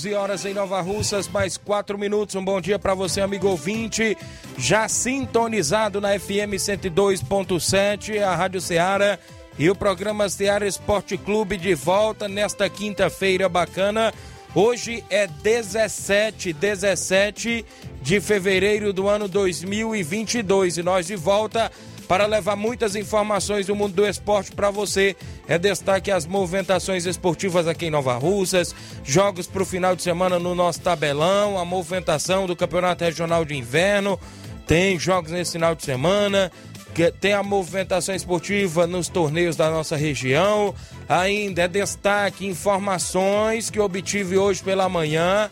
[0.00, 2.34] 11 horas em Nova Russas, mais 4 minutos.
[2.34, 4.16] Um bom dia para você, amigo ouvinte,
[4.56, 9.18] já sintonizado na FM 102.7, a Rádio Ceará
[9.58, 14.10] e o programa Ceará Esporte Clube de volta nesta quinta-feira bacana.
[14.54, 17.66] Hoje é 17, 17
[18.00, 21.70] de fevereiro do ano 2022 e nós de volta
[22.10, 25.14] para levar muitas informações do mundo do esporte para você.
[25.46, 30.36] É destaque as movimentações esportivas aqui em Nova Russas, jogos para o final de semana
[30.36, 34.18] no nosso tabelão, a movimentação do Campeonato Regional de Inverno,
[34.66, 36.50] tem jogos nesse final de semana,
[37.20, 40.74] tem a movimentação esportiva nos torneios da nossa região.
[41.08, 45.48] Ainda é destaque informações que obtive hoje pela manhã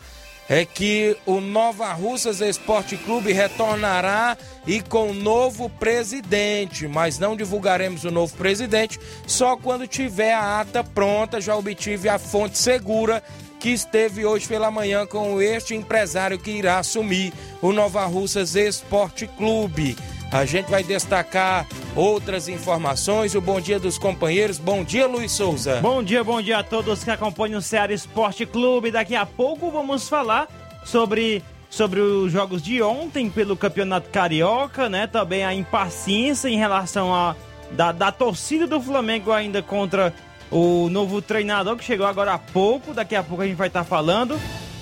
[0.49, 8.03] é que o Nova Russas Esporte Clube retornará e com novo presidente, mas não divulgaremos
[8.03, 11.39] o novo presidente só quando tiver a ata pronta.
[11.39, 13.23] Já obtive a fonte segura
[13.59, 17.31] que esteve hoje pela manhã com este empresário que irá assumir
[17.61, 19.95] o Nova Russas Esporte Clube.
[20.31, 23.33] A gente vai destacar outras informações.
[23.33, 24.59] O bom dia dos companheiros.
[24.59, 25.79] Bom dia, Luiz Souza.
[25.81, 28.91] Bom dia, bom dia a todos que acompanham o Ceará Esporte Clube.
[28.91, 30.47] Daqui a pouco vamos falar
[30.85, 35.07] sobre, sobre os jogos de ontem pelo Campeonato Carioca, né?
[35.07, 37.35] Também a impaciência em relação a
[37.71, 40.13] da, da torcida do Flamengo ainda contra
[40.51, 42.93] o novo treinador que chegou agora há pouco.
[42.93, 44.39] Daqui a pouco a gente vai estar falando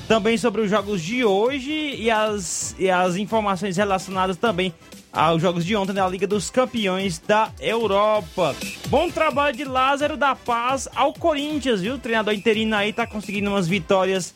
[0.09, 4.73] também sobre os jogos de hoje e as, e as informações relacionadas também
[5.17, 8.55] aos jogos de ontem da Liga dos Campeões da Europa.
[8.87, 11.95] Bom trabalho de Lázaro da Paz ao Corinthians, viu?
[11.95, 14.35] O treinador interino aí tá conseguindo umas vitórias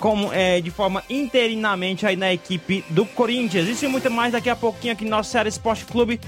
[0.00, 3.68] como, é, de forma interinamente aí na equipe do Corinthians.
[3.68, 6.18] Isso e muito mais daqui a pouquinho aqui no nosso Ceará Esporte Clube.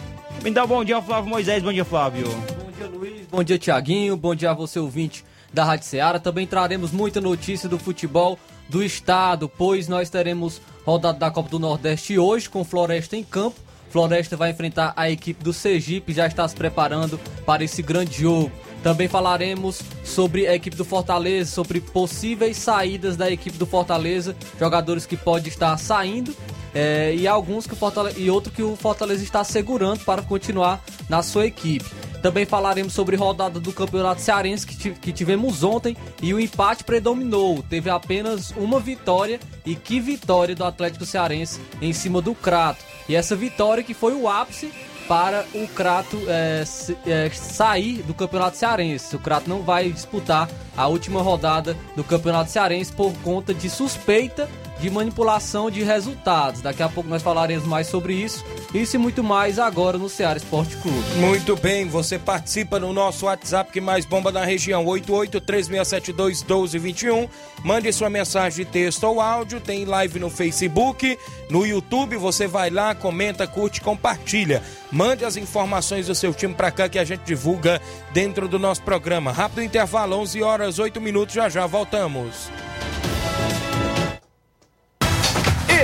[0.43, 1.63] Me dá um bom dia Flávio Moisés.
[1.63, 2.29] Bom dia, Flávio.
[2.29, 3.27] Bom dia, Luiz.
[3.31, 4.19] Bom dia, Tiaguinho.
[4.19, 6.19] Bom dia a você, ouvinte da Rádio Ceará.
[6.19, 8.39] Também traremos muita notícia do futebol
[8.69, 13.65] do estado, pois nós teremos rodada da Copa do Nordeste hoje com Floresta em campo
[13.95, 17.17] Floresta vai enfrentar a equipe do Sergipe, já está se preparando
[17.47, 18.51] para esse grande jogo.
[18.83, 25.07] Também falaremos sobre a equipe do Fortaleza, sobre possíveis saídas da equipe do Fortaleza, jogadores
[25.07, 26.35] que podem estar saindo
[26.75, 30.83] é, e alguns que o Fortaleza, e outro que o Fortaleza está segurando para continuar
[31.09, 31.87] na sua equipe.
[32.25, 37.63] Também falaremos sobre rodada do Campeonato Cearense que, tivemos ontem e o empate predominou.
[37.69, 42.83] Teve apenas uma vitória e que vitória do Atlético Cearense em cima do Crato.
[43.11, 44.73] E essa vitória que foi o ápice
[45.07, 46.65] para o Crato é,
[47.07, 49.15] é, sair do Campeonato Cearense.
[49.15, 54.49] O Crato não vai disputar a última rodada do Campeonato Cearense por conta de suspeita
[54.81, 56.61] de manipulação de resultados.
[56.61, 58.45] Daqui a pouco nós falaremos mais sobre isso.
[58.73, 60.99] Isso e muito mais agora no Ceará Esporte Clube.
[61.17, 67.29] Muito bem, você participa no nosso WhatsApp que mais bomba na região 8836721221.
[67.63, 71.17] Mande sua mensagem de texto ou áudio, tem live no Facebook,
[71.49, 74.63] no YouTube, você vai lá, comenta, curte, compartilha.
[74.91, 77.81] Mande as informações do seu time para cá que a gente divulga
[78.13, 79.33] dentro do nosso programa.
[79.33, 82.51] Rápido intervalo, 11 horas 8 minutos, já já voltamos.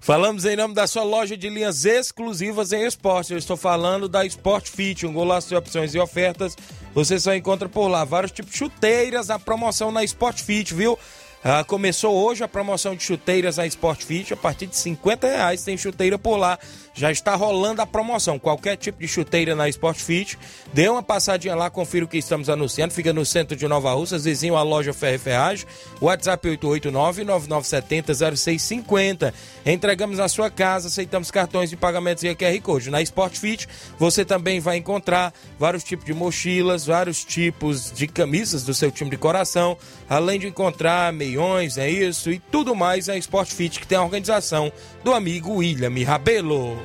[0.00, 3.32] Falamos em nome da sua loja de linhas exclusivas em esporte.
[3.32, 6.56] Eu estou falando da Sport Fit, um golaço de opções e ofertas.
[6.94, 10.98] Você só encontra por lá vários tipos de chuteiras, a promoção na Sport Fit, viu?
[11.44, 14.32] Ah, começou hoje a promoção de chuteiras na Sport Fit.
[14.32, 16.58] A partir de 50 reais tem chuteira por lá.
[16.98, 18.40] Já está rolando a promoção.
[18.40, 20.36] Qualquer tipo de chuteira na Sport Fit.
[20.74, 22.92] Dê uma passadinha lá, confira o que estamos anunciando.
[22.92, 25.64] Fica no centro de Nova Russa, vizinho à loja Ferre Ferragem.
[26.00, 29.32] WhatsApp 889-9970-0650.
[29.64, 32.90] Entregamos na sua casa, aceitamos cartões de pagamentos e QR Code.
[32.90, 38.64] Na Sport Fit você também vai encontrar vários tipos de mochilas, vários tipos de camisas
[38.64, 39.78] do seu time de coração,
[40.08, 44.02] além de encontrar meiões, é isso, e tudo mais na Sport Fit, que tem a
[44.02, 44.72] organização
[45.08, 46.76] do amigo William Rabelo.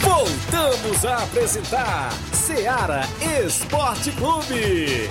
[0.00, 3.00] Voltamos a apresentar Seara
[3.44, 5.08] Esporte Clube.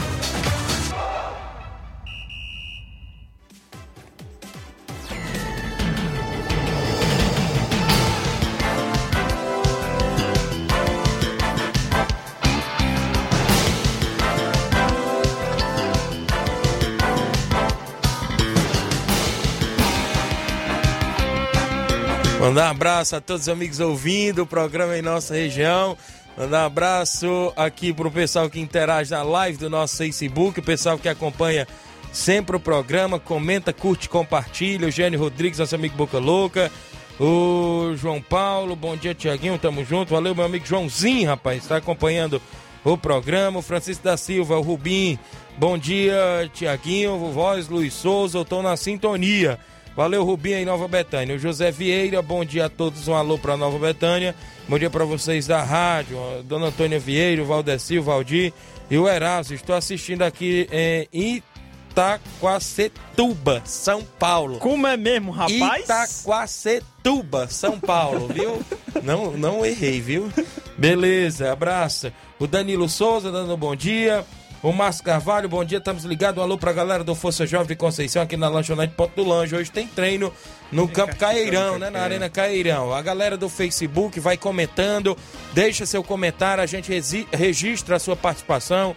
[22.50, 25.96] Mandar um abraço a todos os amigos ouvindo o programa em nossa região.
[26.36, 30.98] Mandar um abraço aqui pro pessoal que interage na live do nosso Facebook, o pessoal
[30.98, 31.68] que acompanha
[32.12, 34.88] sempre o programa, comenta, curte, compartilha.
[34.88, 36.72] O Gênio Rodrigues, nosso amigo Boca Louca.
[37.20, 40.10] O João Paulo, bom dia, Tiaguinho, tamo junto.
[40.10, 42.42] Valeu, meu amigo Joãozinho, rapaz, está acompanhando
[42.84, 43.60] o programa.
[43.60, 45.20] O Francisco da Silva, o Rubim,
[45.56, 49.60] bom dia, Tiaguinho, voz Luiz Souza, eu tô na sintonia.
[50.00, 51.36] Valeu, Rubinho em Nova Betânia.
[51.36, 53.10] O José Vieira, bom dia a todos.
[53.10, 54.34] Um alô para Nova Betânia.
[54.66, 56.18] Bom dia para vocês da rádio.
[56.46, 58.54] Dona Antônia Vieira, o Valdecil, o Valdir
[58.90, 59.56] e o Erasmo.
[59.56, 61.44] Estou assistindo aqui em
[61.92, 64.60] Itaquacetuba, São Paulo.
[64.60, 65.84] Como é mesmo, rapaz?
[65.84, 68.64] Itaquacetuba, São Paulo, viu?
[69.04, 70.32] não, não errei, viu?
[70.78, 72.10] Beleza, abraço.
[72.40, 74.26] O Danilo Souza dando um bom dia.
[74.62, 76.38] O Márcio Carvalho, bom dia, estamos ligados.
[76.38, 79.56] Um alô pra galera do Força Jovem de Conceição aqui na Lanchonete Ponto do Lange.
[79.56, 80.34] Hoje tem treino
[80.70, 81.90] no Campo Caeirão, né?
[81.90, 82.94] Na Arena Caeirão.
[82.94, 85.18] A galera do Facebook vai comentando,
[85.54, 86.92] deixa seu comentário, a gente
[87.32, 88.94] registra a sua participação.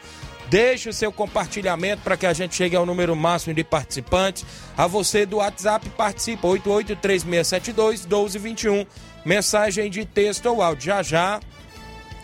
[0.50, 4.44] Deixe o seu compartilhamento para que a gente chegue ao número máximo de participantes.
[4.76, 8.84] A você do WhatsApp participa 8836721221.
[9.24, 10.86] Mensagem de texto ou áudio.
[10.86, 11.38] Já já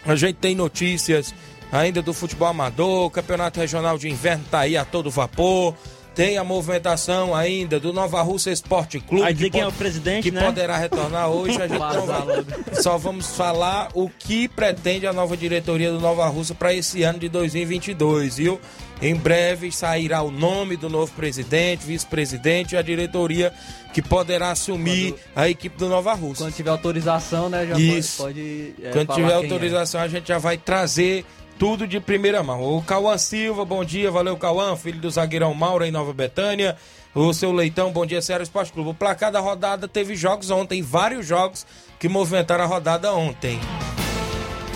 [0.05, 1.35] a gente tem notícias
[1.73, 5.75] ainda do futebol amador, o Campeonato Regional de Inverno tá aí a todo vapor.
[6.15, 9.32] Tem a movimentação ainda do Nova Russa Esporte Clube.
[9.32, 10.44] Dizer que quem é o presidente, que né?
[10.44, 11.62] poderá retornar hoje.
[11.62, 16.26] A gente não vai- só vamos falar o que pretende a nova diretoria do Nova
[16.26, 18.61] Russa para esse ano de 2022, viu?
[19.00, 23.52] Em breve sairá o nome do novo presidente, vice-presidente e a diretoria
[23.95, 26.42] que poderá assumir a equipe do Nova Russa.
[26.42, 28.25] Quando tiver autorização, né, já Isso.
[28.25, 31.25] pode, pode é, Quando tiver quem autorização, a gente já vai trazer
[31.59, 32.77] tudo de primeira mão.
[32.77, 36.77] O Cauã Silva, bom dia, valeu Cauã, filho do zagueirão Mauro em Nova Betânia.
[37.15, 38.91] O seu Leitão, bom dia, Ceará Esporte Clube.
[38.91, 41.67] O placar da rodada teve jogos ontem, vários jogos
[41.99, 43.59] que movimentaram a rodada ontem.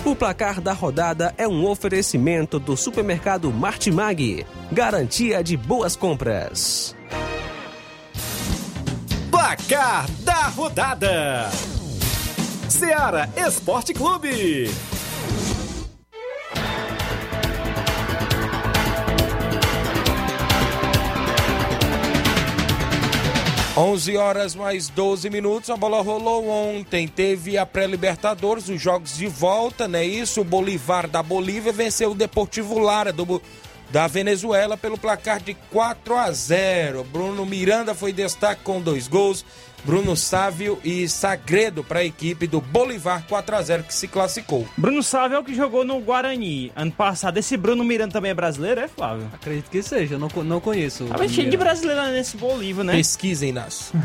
[0.03, 4.45] O placar da rodada é um oferecimento do supermercado Martimag.
[4.69, 6.93] Garantia de boas compras.
[9.31, 11.49] Placar da rodada:
[12.67, 14.69] Seara Esporte Clube.
[23.75, 27.07] 11 horas mais 12 minutos, a bola rolou ontem.
[27.07, 30.05] Teve a pré-Libertadores, os jogos de volta, né?
[30.05, 33.41] Isso, o Bolivar da Bolívia venceu o Deportivo Lara do,
[33.89, 37.03] da Venezuela pelo placar de 4 a 0.
[37.05, 39.43] Bruno Miranda foi destaque com dois gols.
[39.83, 44.65] Bruno Sávio e Sagredo para a equipe do Bolivar 4 a 0 que se classificou.
[44.77, 47.37] Bruno Sávio é o que jogou no Guarani ano passado.
[47.37, 49.29] Esse Bruno Miranda também é brasileiro, é, Flávio?
[49.33, 51.05] Acredito que seja, eu não, não conheço.
[51.05, 52.93] Tava cheio de brasileiro nesse Bolívia, né?
[52.93, 53.91] Pesquisem nas.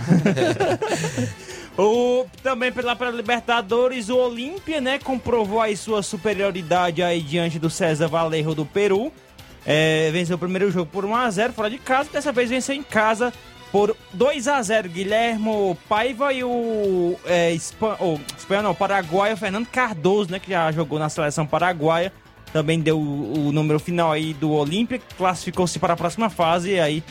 [1.80, 7.70] O, também pela pela Libertadores, o Olímpia, né, comprovou aí sua superioridade aí diante do
[7.70, 9.12] César Valerro do Peru.
[9.64, 13.32] É, venceu o primeiro jogo por 1x0 fora de casa, dessa vez venceu em casa
[13.70, 17.96] por 2 a 0 Guilhermo Paiva e o é, Espan...
[18.00, 22.12] oh, espanhol, não, paraguaio Fernando Cardoso, né, que já jogou na seleção paraguaia,
[22.52, 26.80] também deu o, o número final aí do Olímpia, classificou-se para a próxima fase e
[26.80, 27.02] aí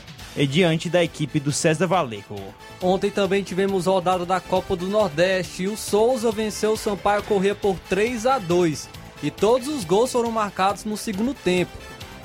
[0.46, 2.36] diante da equipe do César Valeco.
[2.82, 7.56] Ontem também tivemos rodada da Copa do Nordeste e o Souza venceu o Sampaio Corrêa
[7.56, 8.90] por 3 a 2
[9.24, 11.72] e todos os gols foram marcados no segundo tempo.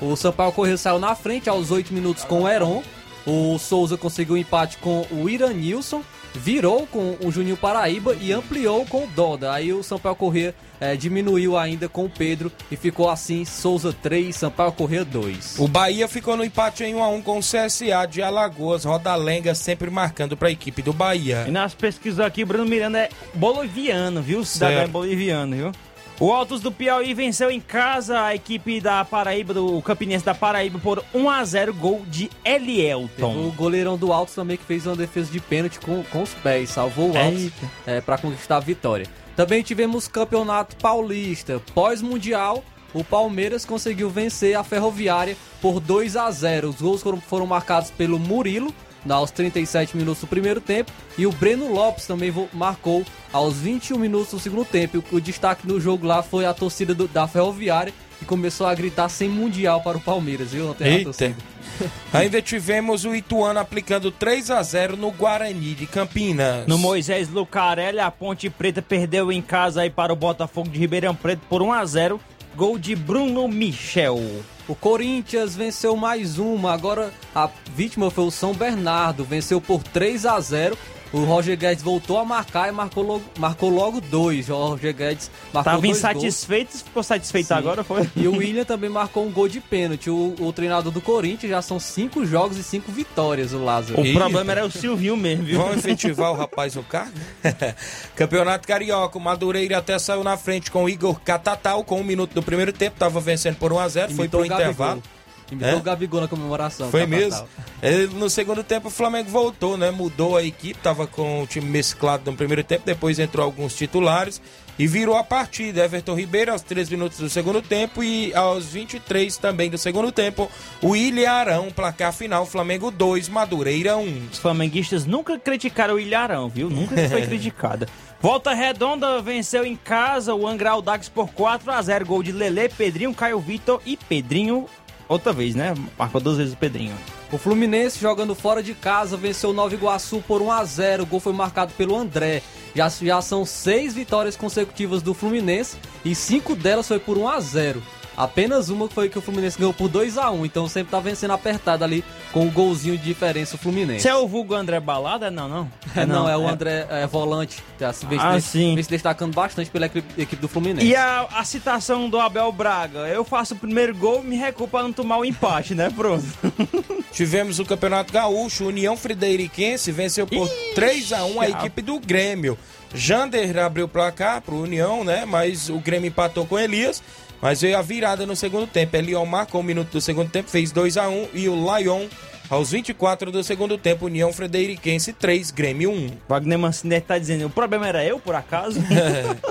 [0.01, 2.83] O Sampaio Corrêa saiu na frente aos 8 minutos com o Heron,
[3.25, 6.01] o Souza conseguiu um empate com o Iranilson,
[6.33, 9.53] virou com o Juninho Paraíba e ampliou com o Doda.
[9.53, 14.35] Aí o Sampaio Corrêa é, diminuiu ainda com o Pedro e ficou assim Souza 3,
[14.35, 15.59] Sampaio Corrêa 2.
[15.59, 19.55] O Bahia ficou no empate em 1 a 1 com o CSA de Alagoas, Rodalenga
[19.55, 21.45] sempre marcando para a equipe do Bahia.
[21.47, 24.43] E nas pesquisas aqui, Bruno Miranda é boliviano, viu?
[24.43, 25.71] Cidadão é boliviano, viu?
[26.19, 30.77] O Altos do Piauí venceu em casa a equipe da Paraíba, do Campinense da Paraíba,
[30.77, 33.47] por 1 a 0 gol de Elielton.
[33.47, 36.69] O goleirão do Altos também que fez uma defesa de pênalti com, com os pés,
[36.69, 37.49] salvou o Altos
[37.85, 39.07] é, para conquistar a vitória.
[39.35, 41.59] Também tivemos Campeonato Paulista.
[41.73, 46.69] Pós-Mundial, o Palmeiras conseguiu vencer a Ferroviária por 2 a 0.
[46.69, 48.71] Os gols foram, foram marcados pelo Murilo
[49.09, 54.31] aos 37 minutos do primeiro tempo e o Breno Lopes também marcou aos 21 minutos
[54.31, 55.03] do segundo tempo.
[55.11, 59.09] O, destaque do jogo lá foi a torcida do, da Ferroviária que começou a gritar
[59.09, 60.67] sem mundial para o Palmeiras, viu?
[60.67, 61.35] Não tem Eita.
[62.13, 66.67] Ainda tivemos o Ituano aplicando 3 a 0 no Guarani de Campinas.
[66.67, 71.15] No Moisés Lucarelli, a Ponte Preta perdeu em casa aí para o Botafogo de Ribeirão
[71.15, 72.19] Preto por 1 a 0
[72.55, 74.21] Gol de Bruno Michel.
[74.67, 80.25] O Corinthians venceu mais uma, agora a vítima foi o São Bernardo, venceu por 3
[80.25, 80.77] a 0
[81.13, 84.49] o Roger Guedes voltou a marcar e marcou logo, marcou logo dois.
[84.49, 86.81] O Roger Guedes marcou Tava dois insatisfeito, gols.
[86.81, 87.53] ficou satisfeito Sim.
[87.53, 88.09] agora, foi?
[88.15, 90.09] E o William também marcou um gol de pênalti.
[90.09, 94.01] O, o treinador do Corinthians já são cinco jogos e cinco vitórias, o Lázaro.
[94.01, 95.59] O problema era o Silvinho mesmo, viu?
[95.59, 97.13] Vão efetivar o rapaz no cargo?
[98.15, 102.33] Campeonato Carioca, o Madureira até saiu na frente com o Igor Catatal com um minuto
[102.33, 104.61] do primeiro tempo, tava vencendo por 1 a 0 foi pro o Gabigol.
[104.71, 105.03] intervalo.
[105.51, 105.75] Imitou É?
[105.75, 106.89] o Gabigol na comemoração.
[106.89, 107.19] Foi Catatal.
[107.19, 107.47] mesmo.
[107.81, 109.91] É, No segundo tempo o Flamengo voltou, né?
[109.91, 114.41] Mudou a equipe, tava com o time mesclado no primeiro tempo, depois entrou alguns titulares
[114.79, 115.83] e virou a partida.
[115.85, 120.49] Everton Ribeiro aos 3 minutos do segundo tempo e aos 23 também do segundo tempo,
[120.81, 124.27] o Ilharão, placar final, Flamengo 2, Madureira 1.
[124.31, 126.69] Os flamenguistas nunca criticaram o Ilharão, viu?
[126.69, 127.87] Nunca foi criticada.
[128.19, 132.69] Volta Redonda venceu em casa o Angra Dax por 4 a 0 Gol de Lele,
[132.69, 134.65] Pedrinho, Caio Vitor e Pedrinho
[135.07, 135.73] outra vez, né?
[135.97, 136.95] Marcou duas vezes o Pedrinho.
[137.31, 141.03] O Fluminense jogando fora de casa venceu o Nova Iguaçu por 1 a 0.
[141.03, 142.41] O gol foi marcado pelo André.
[142.75, 147.39] Já, já são seis vitórias consecutivas do Fluminense e cinco delas foi por 1 a
[147.39, 147.83] 0.
[148.15, 151.31] Apenas uma foi que o Fluminense ganhou por 2 a 1 então sempre tá vencendo
[151.31, 154.01] apertado ali com o golzinho de diferença o Fluminense.
[154.01, 155.31] Você é o vulgo André Balada?
[155.31, 155.71] Não, não.
[155.95, 158.75] É, não, é o André é, volante, tá se, vem, Ah, se- sim.
[158.75, 160.85] vem se destacando bastante pela equipe, equipe do Fluminense.
[160.85, 163.07] E a, a citação do Abel Braga?
[163.07, 165.89] Eu faço o primeiro gol me recuo pra não tomar o empate, né?
[165.89, 166.23] Pronto.
[167.11, 171.99] Tivemos o Campeonato Gaúcho, União Frederiquense venceu por 3 a 1 a a- equipe do
[171.99, 172.57] Grêmio.
[172.95, 175.25] Jander abriu o placar pro União, né?
[175.25, 177.01] Mas o Grêmio empatou com Elias.
[177.43, 178.95] Mas veio a virada no segundo tempo.
[178.95, 182.07] Elion marcou um minuto do segundo tempo, fez 2 a 1 e o Lyon
[182.49, 186.09] aos 24 do segundo tempo, União Frederiquense 3, Grêmio 1.
[186.25, 188.79] Wagner Mancini tá dizendo, o problema era eu, por acaso?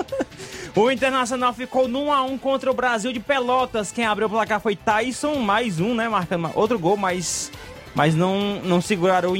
[0.75, 3.91] o Internacional ficou no 1x1 contra o Brasil de Pelotas.
[3.91, 6.09] Quem abriu o placar foi Tyson, mais um, né?
[6.09, 7.51] Marcando outro gol, mas,
[7.95, 9.33] mas não, não seguraram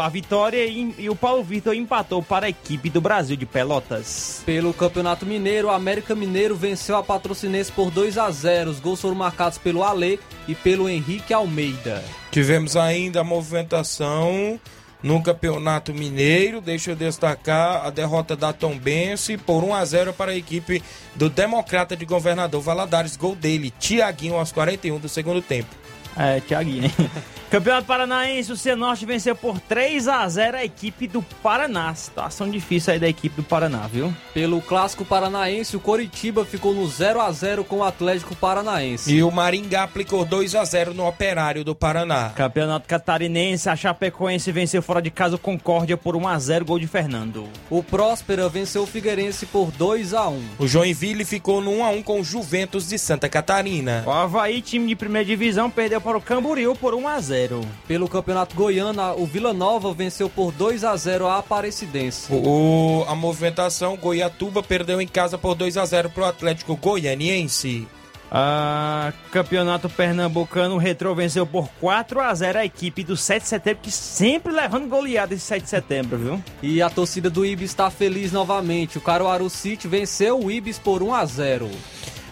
[0.00, 4.42] a vitória e, e o Paulo Vitor empatou para a equipe do Brasil de Pelotas.
[4.46, 8.70] Pelo Campeonato Mineiro, o América Mineiro venceu a Patrocinense por 2 a 0.
[8.70, 12.02] Os gols foram marcados pelo Alê e pelo Henrique Almeida.
[12.30, 14.58] Tivemos ainda a movimentação
[15.02, 16.60] no Campeonato Mineiro.
[16.60, 20.82] Deixa eu destacar a derrota da Tombense por 1 a 0 para a equipe
[21.14, 23.16] do Democrata de Governador Valadares.
[23.16, 25.74] Gol dele, Tiaguinho, aos 41 do segundo tempo.
[26.16, 26.92] É, Thiaguinho, hein?
[27.50, 31.92] Campeonato Paranaense, o Cianorte venceu por 3 a 0 a equipe do Paraná.
[31.96, 34.14] Situação difícil aí da equipe do Paraná, viu?
[34.32, 39.12] Pelo Clássico Paranaense, o Coritiba ficou no 0 a 0 com o Atlético Paranaense.
[39.12, 42.30] E o Maringá aplicou 2 a 0 no Operário do Paraná.
[42.36, 46.78] Campeonato Catarinense, a Chapecoense venceu fora de casa o Concórdia por 1 a 0 gol
[46.78, 47.48] de Fernando.
[47.68, 50.40] O Próspera venceu o Figueirense por 2 a 1.
[50.60, 54.04] O Joinville ficou no 1 a 1 com o Juventus de Santa Catarina.
[54.06, 57.39] O Havaí, time de primeira divisão, perdeu para o Camboriú por 1 a 0
[57.86, 62.32] Pelo Campeonato Goiano, o Vila Nova venceu por 2 a 0 a Aparecidense.
[62.32, 67.86] O, a movimentação, Goiatuba perdeu em casa por 2 a 0 para o Atlético Goianiense.
[68.32, 73.48] Ah, campeonato Pernambucano, o Retro venceu por 4 a 0 a equipe do 7 de
[73.48, 76.44] setembro, que sempre levando goleada esse 7 de setembro, viu?
[76.62, 78.98] E a torcida do Ibis está feliz novamente.
[78.98, 81.70] O Caruaru City venceu o Ibis por 1 a 0.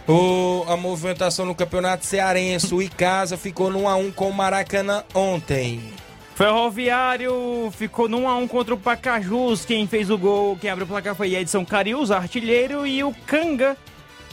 [0.09, 5.93] O, a movimentação no campeonato cearense, o Icasa ficou no 1x1 com o Maracanã ontem.
[6.35, 9.67] Ferroviário ficou no 1x1 contra o Pacajus.
[9.67, 13.77] Quem fez o gol, quem abriu o placar foi Edson Carius, artilheiro, e o Canga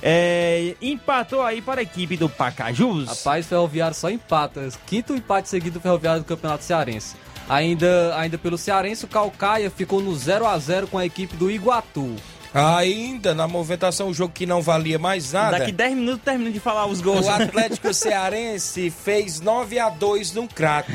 [0.02, 3.08] é, empatou aí para a equipe do Pacajus.
[3.08, 4.70] Rapaz, Ferroviário só empata.
[4.86, 7.18] Quinto empate seguido do Ferroviário do Campeonato Cearense.
[7.50, 11.52] Ainda, ainda pelo Cearense, o Calcaia ficou no 0 a 0 com a equipe do
[11.52, 12.16] Iguatu.
[12.56, 15.60] Ainda na movimentação, o jogo que não valia mais nada.
[15.60, 17.26] Daqui 10 minutos termina de falar os gols.
[17.26, 20.90] O Atlético Cearense fez 9 a 2 no crato.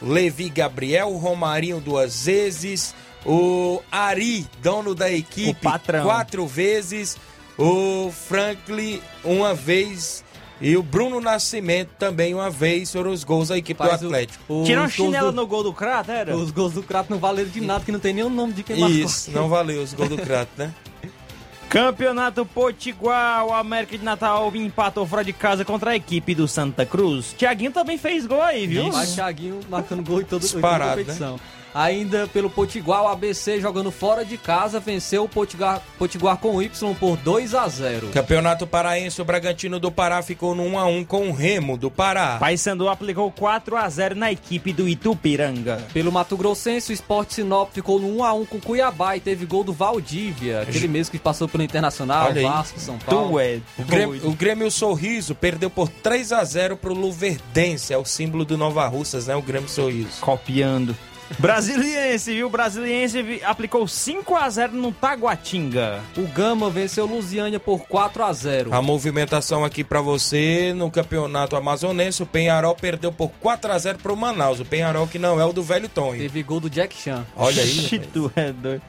[0.00, 2.94] Levi Gabriel, Romarinho duas vezes,
[3.26, 5.60] o Ari, dono da equipe,
[6.02, 7.18] quatro vezes,
[7.58, 10.24] o Franklin uma vez
[10.60, 14.08] e o Bruno Nascimento também uma vez foram os gols da equipe Rapaz, do o-
[14.08, 14.60] Atlético.
[14.62, 16.36] os Tirou gols chinela do- no gol do Crato, era?
[16.36, 18.62] Os gols do Crato não valeram de nada, que não tem nem o nome de
[18.62, 18.96] quem marcou.
[18.98, 20.72] Isso, não valeu os gols do crato, né?
[21.68, 26.86] Campeonato Potiguar, o América de Natal empatou fora de casa contra a equipe do Santa
[26.86, 27.34] Cruz.
[27.36, 28.88] Tiaguinho também fez gol aí, viu?
[28.90, 31.38] Mas Thiaguinho marcando gol em toda Disparado, competição.
[31.74, 36.94] Ainda pelo Potiguar, o ABC jogando fora de casa venceu o Potiguar, Potiguar com Y
[36.94, 38.08] por 2 a 0.
[38.08, 41.90] Campeonato Paraense, o Bragantino do Pará ficou no 1 a 1 com o Remo do
[41.90, 42.36] Pará.
[42.38, 45.82] Paysandu aplicou 4 a 0 na equipe do Itupiranga.
[45.92, 49.20] Pelo Mato Grossense, o Sport Sinop ficou no 1 a 1 com o Cuiabá e
[49.20, 52.44] teve gol do Valdívia, aquele mesmo que passou pelo Internacional, Olha aí.
[52.44, 53.32] Vasco, São Paulo.
[53.32, 57.98] Tu é O Grêmio, o Grêmio Sorriso perdeu por 3 a 0 pro Luverdense, é
[57.98, 59.36] o símbolo do Nova Russas, né?
[59.36, 60.20] O Grêmio Sorriso.
[60.20, 60.96] Copiando.
[61.38, 62.48] Brasiliense, viu?
[62.48, 66.00] Brasiliense aplicou 5 a 0 no Taguatinga.
[66.16, 68.74] O Gama venceu o Lusiânia por 4 a 0.
[68.74, 73.98] A movimentação aqui pra você no Campeonato Amazonense, o Penharol perdeu por 4 a 0
[73.98, 74.60] pro Manaus.
[74.60, 76.20] O Penharol que não é o do velho Tonho.
[76.20, 77.26] Teve gol do Jack Chan.
[77.36, 78.00] Olha aí.
[78.12, 78.82] Tu é doido.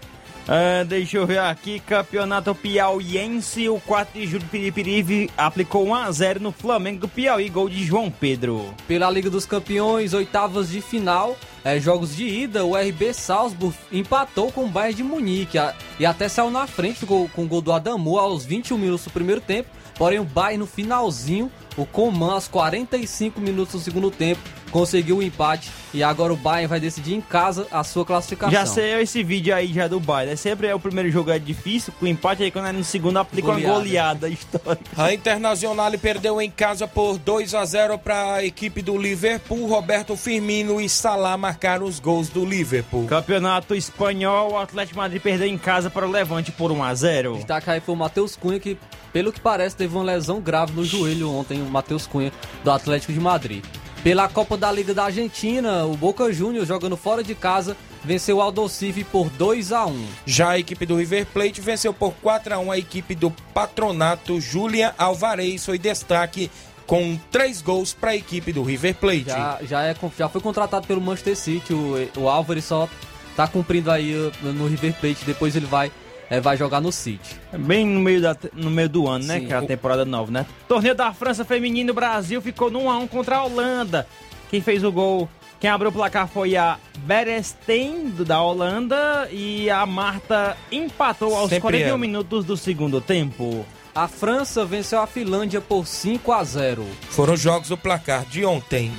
[0.52, 6.12] Ah, deixa eu ver aqui, campeonato piauiense, o 4 de julho Piripiri aplicou 1 a
[6.12, 8.74] 0 no Flamengo do Piauí, gol de João Pedro.
[8.88, 14.52] Pela Liga dos Campeões, oitavas de final, eh, jogos de ida, o RB Salzburg empatou
[14.52, 17.72] com o Bayern de Munique a- e até saiu na frente, com o gol do
[17.72, 19.70] Adamu aos 21 minutos do primeiro tempo.
[20.00, 25.24] Porém, o Bayern no finalzinho, o Coman aos 45 minutos do segundo tempo, conseguiu o
[25.24, 28.52] empate e agora o Bayern vai decidir em casa a sua classificação.
[28.52, 30.36] Já saiu esse vídeo aí já do baile.
[30.38, 33.48] Sempre é o primeiro jogo é difícil, com empate aí quando é no segundo aplica
[33.48, 33.80] uma Goleada.
[33.80, 34.90] goleada histórica.
[34.98, 39.68] A Internacional perdeu em casa por 2 a 0 para a equipe do Liverpool.
[39.68, 43.06] Roberto Firmino e Salah marcaram os gols do Liverpool.
[43.06, 47.36] Campeonato espanhol, o Atlético Madrid perdeu em casa para o Levante por 1 a 0.
[47.36, 48.78] Destaque aí foi o Matheus Cunha, que
[49.12, 52.32] pelo que parece teve uma lesão grave no joelho ontem, o Matheus Cunha,
[52.64, 53.64] do Atlético de Madrid.
[54.04, 58.42] Pela Copa da Liga da Argentina, o Boca Juniors, jogando fora de casa, venceu o
[58.42, 62.60] Aldosivi por 2 a 1 Já a equipe do River Plate venceu por 4 a
[62.60, 64.40] 1 a equipe do Patronato.
[64.40, 66.50] Julian Alvarez foi destaque
[66.88, 69.26] com três gols para a equipe do River Plate.
[69.26, 72.90] Já, já, é, já foi contratado pelo Manchester City, o, o Álvares só
[73.36, 75.92] tá cumprindo aí uh, no River Plate, depois ele vai,
[76.30, 77.36] é, vai jogar no City.
[77.58, 79.40] Bem no meio, da, no meio do ano, né?
[79.40, 79.48] Sim.
[79.48, 80.46] Que é a temporada nova, né?
[80.68, 84.08] Torneio da França Feminino Brasil ficou no 1x1 contra a Holanda.
[84.50, 89.70] Quem fez o gol, quem abriu o placar foi a Berestein do- da Holanda e
[89.70, 91.98] a Marta empatou aos Sempre 41 ela.
[91.98, 93.66] minutos do segundo tempo.
[93.94, 98.46] A França venceu a Finlândia por 5 a 0 Foram os jogos do placar de
[98.46, 98.92] ontem.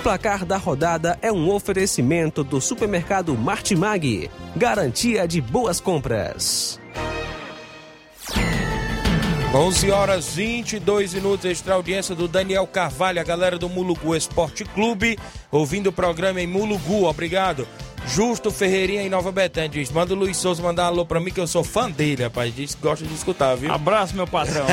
[0.00, 4.30] O placar da rodada é um oferecimento do supermercado Martimag.
[4.56, 6.80] Garantia de boas compras.
[9.54, 15.18] 11 horas 22 minutos, extra audiência do Daniel Carvalho, a galera do Mulugu Esporte Clube,
[15.52, 17.68] ouvindo o programa em Mulugu, obrigado.
[18.06, 21.30] Justo Ferreirinha em Nova Betânia diz: manda o Luiz Souza mandar um alô pra mim
[21.30, 22.54] que eu sou fã dele, rapaz.
[22.54, 23.72] Diz que gosta de escutar, viu?
[23.72, 24.66] Abraço, meu patrão.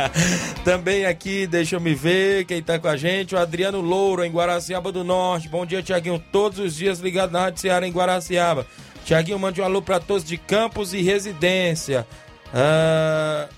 [0.64, 4.30] Também aqui, deixa eu me ver quem tá com a gente, o Adriano Louro, em
[4.32, 5.48] Guaraciaba do Norte.
[5.48, 6.22] Bom dia, Tiaguinho.
[6.32, 8.66] Todos os dias ligado na Rádio Ceará em Guaraciaba.
[9.04, 12.06] Tiaguinho, mande um alô pra todos de campos e residência.
[12.52, 13.48] Ah,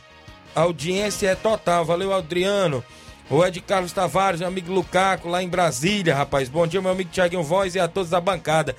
[0.55, 1.85] a audiência é total.
[1.85, 2.85] Valeu, Adriano.
[3.31, 6.51] O Ed Carlos Tavares, meu amigo Lucaco, lá em Brasília, rapaz.
[6.51, 8.77] Bom dia, meu amigo Tiaguinho Voz e a todos da bancada.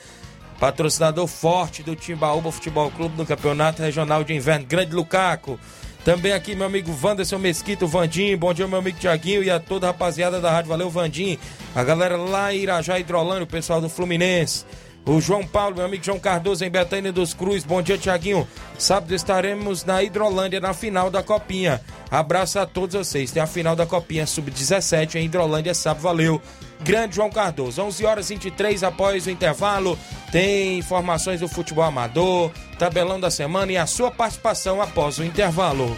[0.60, 4.66] Patrocinador forte do Timbaúba Futebol Clube no Campeonato Regional de Inverno.
[4.66, 5.60] Grande Lucaco.
[6.04, 8.38] Também aqui, meu amigo Wanderson Mesquita, o Vandim.
[8.38, 10.70] Bom dia, meu amigo Tiaguinho e a toda a rapaziada da rádio.
[10.70, 11.38] Valeu, Vandim.
[11.74, 14.66] A galera lá em Irajá, Hidrolândia, o pessoal do Fluminense.
[15.06, 17.64] O João Paulo, meu amigo João Cardoso, em Betânia dos Cruz.
[17.64, 18.48] Bom dia, Tiaguinho.
[18.78, 21.80] Sábado estaremos na Hidrolândia, na final da Copinha.
[22.10, 23.30] Abraço a todos vocês.
[23.30, 26.02] Tem a final da Copinha Sub-17 em Hidrolândia, sábado.
[26.02, 26.42] Valeu.
[26.82, 27.84] Grande João Cardoso.
[27.84, 29.98] 11 horas 23 após o intervalo.
[30.32, 35.98] Tem informações do futebol amador, tabelão da semana e a sua participação após o intervalo.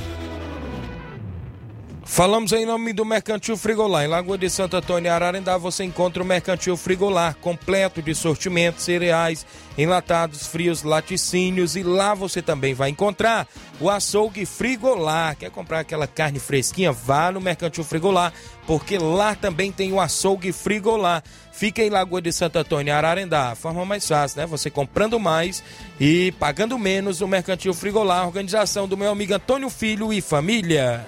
[2.11, 4.03] Falamos em nome do Mercantil Frigolar.
[4.03, 9.45] Em Lagoa de Santo Antônio, Ararendá, você encontra o Mercantil Frigolar, completo de sortimentos, cereais,
[9.77, 11.77] enlatados, frios, laticínios.
[11.77, 13.47] E lá você também vai encontrar
[13.79, 15.37] o açougue Frigolar.
[15.37, 16.91] Quer comprar aquela carne fresquinha?
[16.91, 18.33] Vá no Mercantil Frigolar,
[18.67, 21.23] porque lá também tem o açougue Frigolar.
[21.53, 23.51] Fica em Lagoa de Santo Antônio, Ararendá.
[23.51, 24.45] A forma mais fácil, né?
[24.47, 25.63] Você comprando mais
[25.97, 28.27] e pagando menos no Mercantil Frigolar.
[28.27, 31.07] Organização do meu amigo Antônio Filho e família.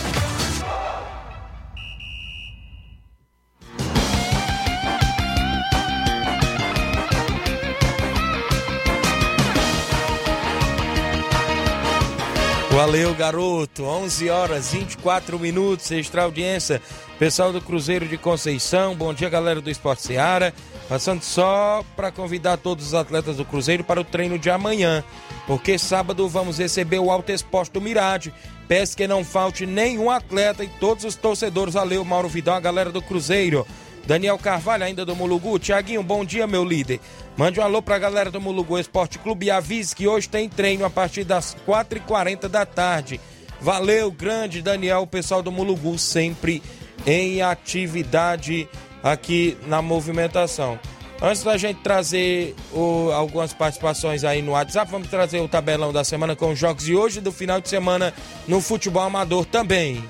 [12.83, 13.83] Valeu, garoto.
[13.83, 16.81] 11 horas 24 minutos, extra audiência.
[17.19, 20.51] Pessoal do Cruzeiro de Conceição, bom dia, galera do Esporte Seara.
[20.89, 25.03] Passando só para convidar todos os atletas do Cruzeiro para o treino de amanhã,
[25.45, 28.33] porque sábado vamos receber o Alto Esporte do Mirade.
[28.67, 31.75] Peço que não falte nenhum atleta e todos os torcedores.
[31.75, 33.63] Valeu, Mauro Vidal, a galera do Cruzeiro.
[34.05, 35.59] Daniel Carvalho, ainda do Mulugu.
[35.59, 36.99] Tiaguinho, bom dia, meu líder.
[37.37, 40.85] Mande um alô pra galera do Mulugu Esporte Clube e avise que hoje tem treino
[40.85, 43.19] a partir das 4h40 da tarde.
[43.59, 46.61] Valeu, grande Daniel, o pessoal do Mulugu, sempre
[47.05, 48.67] em atividade
[49.03, 50.79] aqui na movimentação.
[51.21, 56.03] Antes da gente trazer o, algumas participações aí no WhatsApp, vamos trazer o tabelão da
[56.03, 58.11] semana com os jogos de hoje e do final de semana
[58.47, 60.03] no futebol amador também.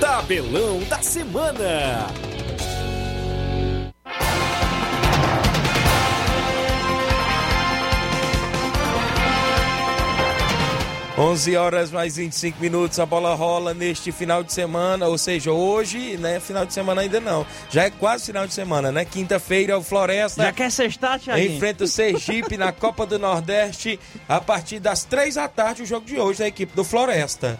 [0.00, 2.06] Tabelão da semana.
[11.18, 16.16] 11 horas mais 25 minutos, a bola rola neste final de semana, ou seja, hoje,
[16.16, 16.38] né?
[16.38, 17.44] Final de semana ainda não.
[17.68, 19.04] Já é quase final de semana, né?
[19.04, 20.44] Quinta-feira, o Floresta.
[20.44, 21.56] Já quer sextar, Thiaguinho?
[21.56, 26.06] Enfrenta o Sergipe na Copa do Nordeste a partir das três da tarde, o jogo
[26.06, 27.58] de hoje da equipe do Floresta.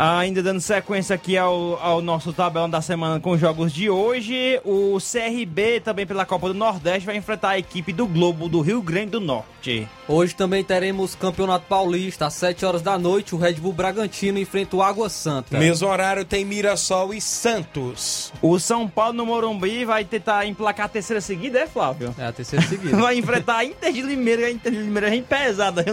[0.00, 4.60] Ainda dando sequência aqui ao, ao nosso tabelão da semana com os jogos de hoje,
[4.64, 8.80] o CRB, também pela Copa do Nordeste, vai enfrentar a equipe do Globo do Rio
[8.80, 9.88] Grande do Norte.
[10.06, 14.76] Hoje também teremos Campeonato Paulista, às 7 horas da noite, o Red Bull Bragantino enfrenta
[14.76, 15.58] o Água Santa.
[15.58, 18.32] Mesmo horário tem Mirassol e Santos.
[18.40, 22.14] O São Paulo no Morumbi vai tentar emplacar a terceira seguida, é, Flávio?
[22.16, 22.96] É a terceira seguida.
[23.02, 25.84] Vai enfrentar a Inter de Limeira, a Inter de Limeira é pesada,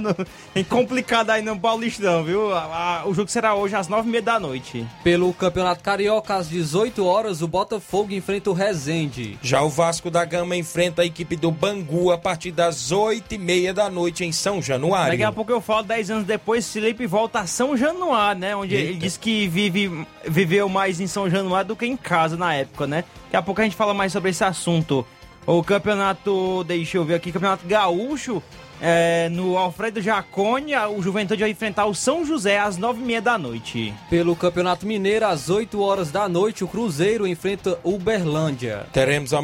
[0.53, 2.49] é complicada aí no Paulistão, viu?
[3.05, 4.85] O jogo será hoje às nove e meia da noite.
[5.03, 9.37] Pelo Campeonato Carioca, às 18 horas, o Botafogo enfrenta o Resende.
[9.41, 13.37] Já o Vasco da Gama enfrenta a equipe do Bangu a partir das oito e
[13.37, 15.11] meia da noite em São Januário.
[15.11, 18.55] Daqui a pouco eu falo, 10 anos depois, Felipe volta a São Januário, né?
[18.55, 18.99] Onde ele Eita.
[18.99, 23.05] disse que vive, viveu mais em São Januário do que em casa na época, né?
[23.25, 25.07] Daqui a pouco a gente fala mais sobre esse assunto.
[25.47, 28.41] O campeonato, deixa eu ver aqui, campeonato gaúcho,
[28.81, 33.21] é, no Alfredo Jaconi, o Juventude vai enfrentar o São José às nove e meia
[33.21, 33.93] da noite.
[34.09, 38.85] Pelo Campeonato Mineiro, às 8 horas da noite, o Cruzeiro enfrenta o Uberlândia.
[38.91, 39.39] Teremos a,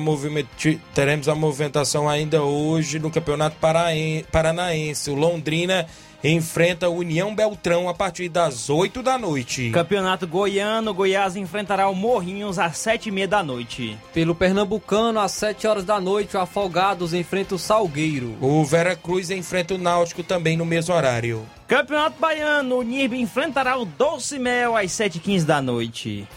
[0.94, 5.10] teremos a movimentação ainda hoje no Campeonato Paraen- Paranaense.
[5.10, 5.86] O Londrina
[6.24, 9.72] enfrenta o União Beltrão a partir das 8 da noite.
[9.72, 13.98] Campeonato Goiano, Goiás enfrentará o Morrinhos às sete e meia da noite.
[14.14, 18.38] Pelo Pernambucano, às 7 horas da noite, o Afogados enfrenta o Salgueiro.
[18.40, 21.46] O Vera Cruz enfrenta o Náutico também no mesmo horário.
[21.68, 26.28] Campeonato Baiano, o Nirb enfrentará o Doce Mel às sete e quinze da noite.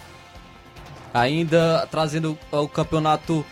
[1.12, 3.44] Ainda trazendo o campeonato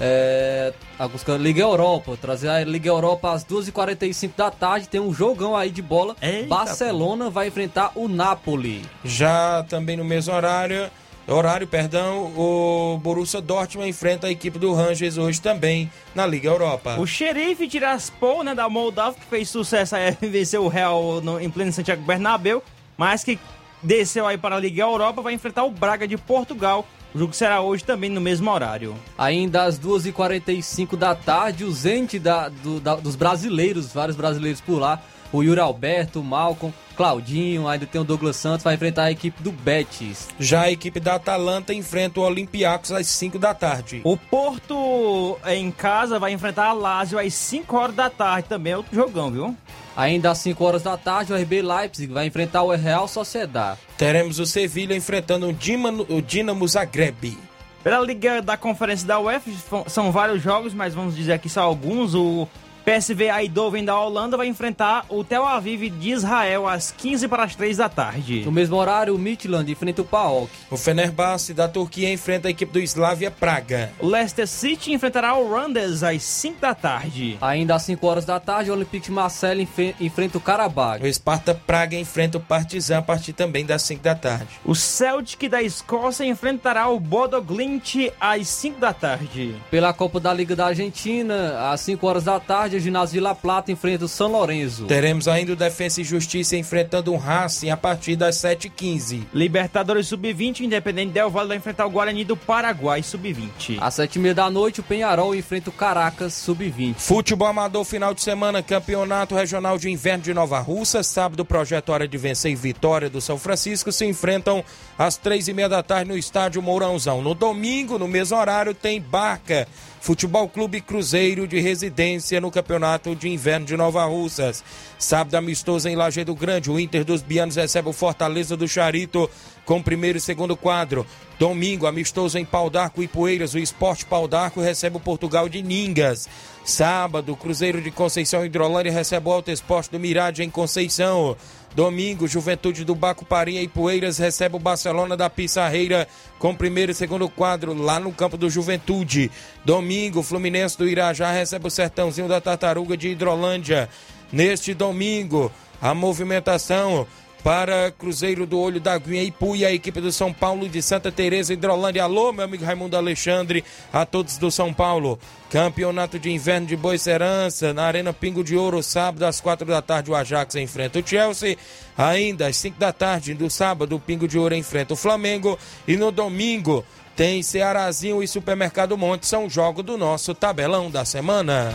[0.00, 5.12] É, a busca Liga Europa, trazer a Liga Europa às 2h45 da tarde, tem um
[5.12, 6.14] jogão aí de bola.
[6.20, 8.82] Eita, Barcelona vai enfrentar o Napoli.
[9.04, 10.90] Já também no mesmo horário,
[11.26, 16.96] horário, perdão, o Borussia Dortmund enfrenta a equipe do Rangers hoje também na Liga Europa.
[16.98, 21.50] O xerife Tiraspol, né, da Moldávia, que fez sucesso aí, venceu o Real no, em
[21.50, 22.62] pleno Santiago Bernabéu,
[22.96, 23.38] mas que
[23.82, 26.86] desceu aí para a Liga Europa, vai enfrentar o Braga de Portugal.
[27.16, 28.94] O jogo será hoje também no mesmo horário.
[29.16, 34.78] Ainda às 2h45 da tarde, o Zente da, do- da- dos brasileiros, vários brasileiros por
[34.78, 35.00] lá,
[35.32, 39.42] o Yuri Alberto, o Malcolm, Claudinho, ainda tem o Douglas Santos, vai enfrentar a equipe
[39.42, 40.28] do Betis.
[40.40, 44.00] Já a equipe da Atalanta enfrenta o Olympiacos às 5 da tarde.
[44.02, 48.76] O Porto em casa vai enfrentar a Lazio às 5 horas da tarde também, é
[48.76, 49.56] outro jogão, viu?
[49.96, 53.78] Ainda às 5 horas da tarde, o RB Leipzig vai enfrentar o Real Sociedad.
[53.96, 57.36] Teremos o Sevilha enfrentando o Dinamo, o Dinamo Zagreb.
[57.82, 59.50] Pela Liga da Conferência da UEFA,
[59.86, 62.14] são vários jogos, mas vamos dizer aqui só alguns.
[62.14, 62.48] O
[62.86, 67.56] PSV Eindhoven da Holanda vai enfrentar o Tel Aviv de Israel às 15 para as
[67.56, 68.44] 3 da tarde.
[68.44, 70.48] No mesmo horário, o Midland enfrenta o PAOK.
[70.70, 73.90] O Fenerbahçe da Turquia enfrenta a equipe do Slavia Praga.
[73.98, 77.36] O Leicester City enfrentará o Randers às 5 da tarde.
[77.40, 81.02] Ainda às 5 horas da tarde, o Olympique de Marseille enfe- enfrenta o Karabakh.
[81.02, 84.46] O Sparta Praga enfrenta o Partizan a partir também das 5 da tarde.
[84.64, 89.56] O Celtic da Escócia enfrentará o Bodo Glimt às 5 da tarde.
[89.72, 93.34] Pela Copa da Liga da Argentina, às 5 horas da tarde, o Ginásio de La
[93.34, 94.86] Plata enfrenta o São Lourenço.
[94.86, 99.24] Teremos ainda o Defensa e Justiça enfrentando o Racing a partir das 7h15.
[99.32, 103.78] Libertadores Sub-20, Independente Del Valle vai enfrentar o Guarani do Paraguai Sub-20.
[103.80, 106.94] Às 7h30 da noite, o Penharol enfrenta o Caracas Sub-20.
[106.96, 111.02] Futebol amador final de semana, Campeonato Regional de Inverno de Nova Russa.
[111.02, 114.64] Sábado, o projeto Hora de Vencer e Vitória do São Francisco se enfrentam
[114.98, 117.22] às três e meia da tarde no estádio Mourãozão.
[117.22, 119.66] No domingo, no mesmo horário, tem Barca.
[120.06, 124.62] Futebol Clube Cruzeiro de residência no Campeonato de Inverno de Nova Russas.
[124.96, 129.28] Sábado amistoso em Lajeado Grande, o Inter dos Bianos recebe o Fortaleza do Charito
[129.64, 131.04] com primeiro e segundo quadro.
[131.40, 135.60] Domingo, amistoso em Pau d'Arco e Poeiras, o Esporte Pau d'Arco recebe o Portugal de
[135.60, 136.28] Ningas.
[136.64, 141.36] Sábado, Cruzeiro de Conceição Hidrolândia recebe o Alto Esporte do Mirade em Conceição.
[141.76, 146.08] Domingo, Juventude do Baco Parinha e Poeiras recebe o Barcelona da Pissarreira
[146.38, 149.30] com primeiro e segundo quadro lá no campo do Juventude.
[149.62, 153.90] Domingo, Fluminense do Irajá recebe o Sertãozinho da Tartaruga de Hidrolândia.
[154.32, 157.06] Neste domingo, a movimentação
[157.46, 161.12] para Cruzeiro do Olho da Aguinha e Puia, a equipe do São Paulo de Santa
[161.12, 162.02] Teresa Hidrolândia.
[162.02, 165.16] Alô, meu amigo Raimundo Alexandre, a todos do São Paulo.
[165.48, 169.80] Campeonato de Inverno de Boa Serança, na Arena Pingo de Ouro, sábado às quatro da
[169.80, 171.56] tarde, o Ajax enfrenta o Chelsea.
[171.96, 175.56] Ainda às cinco da tarde do sábado, o Pingo de Ouro enfrenta o Flamengo.
[175.86, 181.72] E no domingo tem Cearazinho e Supermercado Monte, são jogos do nosso tabelão da semana.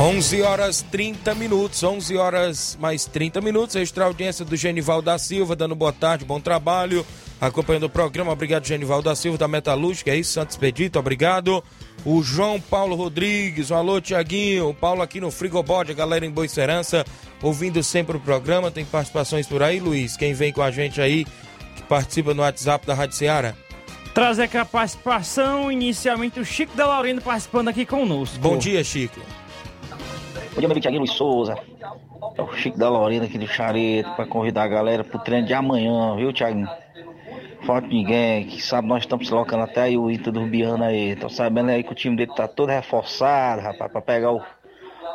[0.00, 3.76] 11 horas 30 minutos, 11 horas mais 30 minutos.
[3.76, 7.04] Extra audiência do Genival da Silva, dando boa tarde, bom trabalho,
[7.38, 8.32] acompanhando o programa.
[8.32, 11.62] Obrigado, Genival da Silva, da Metalúrgica, é isso, Santos Pedito, obrigado.
[12.02, 16.30] O João Paulo Rodrigues, um alô, Tiaguinho, o Paulo aqui no Frigobode, a galera em
[16.30, 17.04] Boicerança,
[17.42, 18.70] ouvindo sempre o programa.
[18.70, 20.16] Tem participações por aí, Luiz?
[20.16, 21.26] Quem vem com a gente aí,
[21.76, 23.54] que participa no WhatsApp da Rádio Ceará?
[24.14, 28.38] Trazer aqui a participação, inicialmente o Chico da Laurino participando aqui conosco.
[28.38, 29.20] Bom dia, Chico.
[30.52, 31.56] Bom dia, meu amigo Thiaguinho Luiz Souza.
[32.36, 35.54] É o Chico da Lorena aqui do Chareto para convidar a galera pro treino de
[35.54, 36.68] amanhã, viu, Thiaguinho?
[37.64, 41.14] Falta ninguém, que sabe nós estamos se locando até aí o Inter do Biano aí.
[41.14, 44.42] Tô sabendo aí que o time dele tá todo reforçado, rapaz, pra pegar o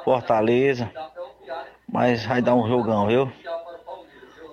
[0.06, 0.90] Fortaleza.
[1.92, 3.30] Mas vai dar um jogão, viu?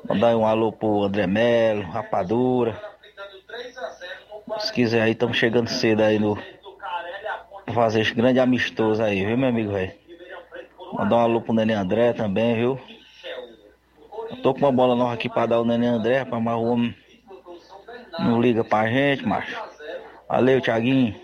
[0.09, 2.77] Mandar um alô pro André Melo, Rapadura.
[4.59, 6.37] Se quiser aí, estamos chegando cedo aí no.
[7.65, 10.02] Pra fazer esse grande amistoso aí, viu, meu amigo, velho?
[10.93, 12.79] Mandar um alô pro Nenê André também, viu?
[14.31, 16.63] Eu tô com uma bola nova aqui pra dar o Nenê André, pra mas o
[16.63, 16.95] homem
[18.19, 19.57] não liga pra gente, macho.
[20.29, 21.15] Valeu, Thiaguinho.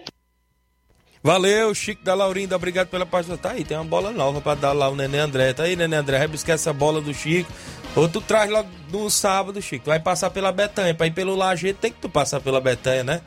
[1.22, 3.50] Valeu, Chico da Laurinda, obrigado pela participação.
[3.50, 5.52] Tá aí, tem uma bola nova pra dar lá o Nenê André.
[5.52, 7.50] Tá aí, Nenê André, vai buscar essa bola do Chico.
[7.96, 9.86] Ou tu traz logo no sábado, Chico.
[9.86, 10.94] Tu vai passar pela Betanha.
[10.94, 13.20] Pra ir pelo Lajeito, tem que tu passar pela Betanha, né?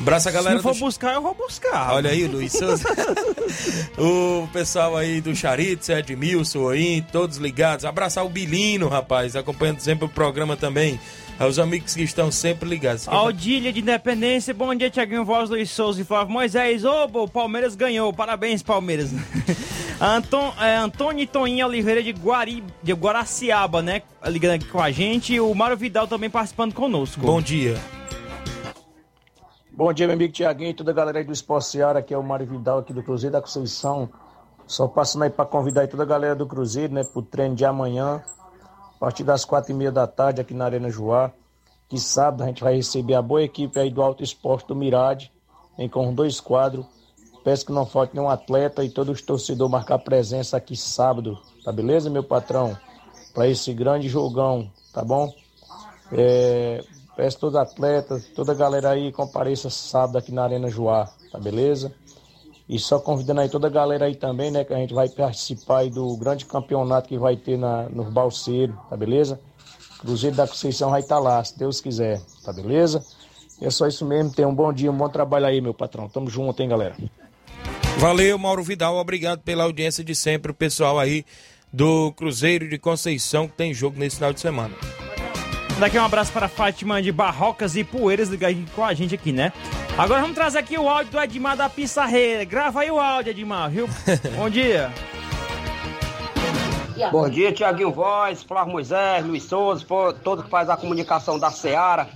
[0.00, 0.84] Abraça a galera Se não for do...
[0.84, 1.92] buscar, eu vou buscar.
[1.94, 2.84] Olha aí, Luiz Souza.
[3.98, 7.84] o pessoal aí do Charito, Edmilson aí, todos ligados.
[7.84, 11.00] Abraçar o Bilino, rapaz, acompanhando sempre o programa também.
[11.38, 13.06] Aos amigos que estão sempre ligados.
[13.06, 16.84] Aldília de Independência, bom dia, Tiaguinho Voz, Luiz Souza e Flávio Moisés.
[16.84, 19.10] Ô, o Palmeiras ganhou, parabéns, Palmeiras.
[20.00, 24.02] Anton, é, Antônio Toninho Oliveira de, Guari, de Guaraciaba, né?
[24.26, 25.34] Ligando aqui com a gente.
[25.34, 27.20] E o Mário Vidal também participando conosco.
[27.20, 27.76] Bom dia.
[29.70, 32.00] Bom dia, meu amigo Tiaguinho e toda a galera aí do Esporte Seara.
[32.00, 34.08] Aqui é o Mário Vidal aqui do Cruzeiro da Conceição.
[34.66, 37.04] Só passando aí para convidar aí toda a galera do Cruzeiro, né?
[37.04, 38.22] Pro treino de amanhã.
[38.98, 41.30] A partir das quatro e meia da tarde aqui na Arena Joá.
[41.88, 45.32] Que sábado a gente vai receber a boa equipe aí do Alto Esporte do Mirade.
[45.76, 46.84] Vem com dois quadros.
[47.44, 51.70] Peço que não falte nenhum atleta e todos os torcedores marcar presença aqui sábado, tá
[51.70, 52.76] beleza, meu patrão?
[53.32, 55.32] Para esse grande jogão, tá bom?
[56.10, 56.84] É,
[57.16, 61.38] peço todos os atletas, toda a galera aí compareça sábado aqui na Arena Joá, tá
[61.38, 61.94] beleza?
[62.68, 64.62] E só convidando aí toda a galera aí também, né?
[64.62, 68.78] Que a gente vai participar aí do grande campeonato que vai ter na, no Balseiro,
[68.90, 69.40] tá beleza?
[70.00, 73.02] Cruzeiro da Conceição vai estar tá lá, se Deus quiser, tá beleza?
[73.60, 76.08] E é só isso mesmo, tenha um bom dia, um bom trabalho aí, meu patrão.
[76.08, 76.94] Tamo junto, hein, galera?
[77.96, 78.96] Valeu, Mauro Vidal.
[78.96, 81.24] Obrigado pela audiência de sempre, o pessoal aí
[81.72, 84.74] do Cruzeiro de Conceição, que tem jogo nesse final de semana.
[85.78, 89.52] Daqui um abraço para Fátima de Barrocas e Poeiras ligadinho com a gente aqui, né?
[89.96, 92.44] Agora vamos trazer aqui o áudio do Edmar da Pissarreira.
[92.44, 93.88] Grava aí o áudio, Edmar, viu?
[94.34, 94.90] Bom dia.
[97.12, 99.86] Bom dia, Tiaguinho Voz, Flávio Moisés, Luiz Souza,
[100.24, 102.08] todo que faz a comunicação da Seara.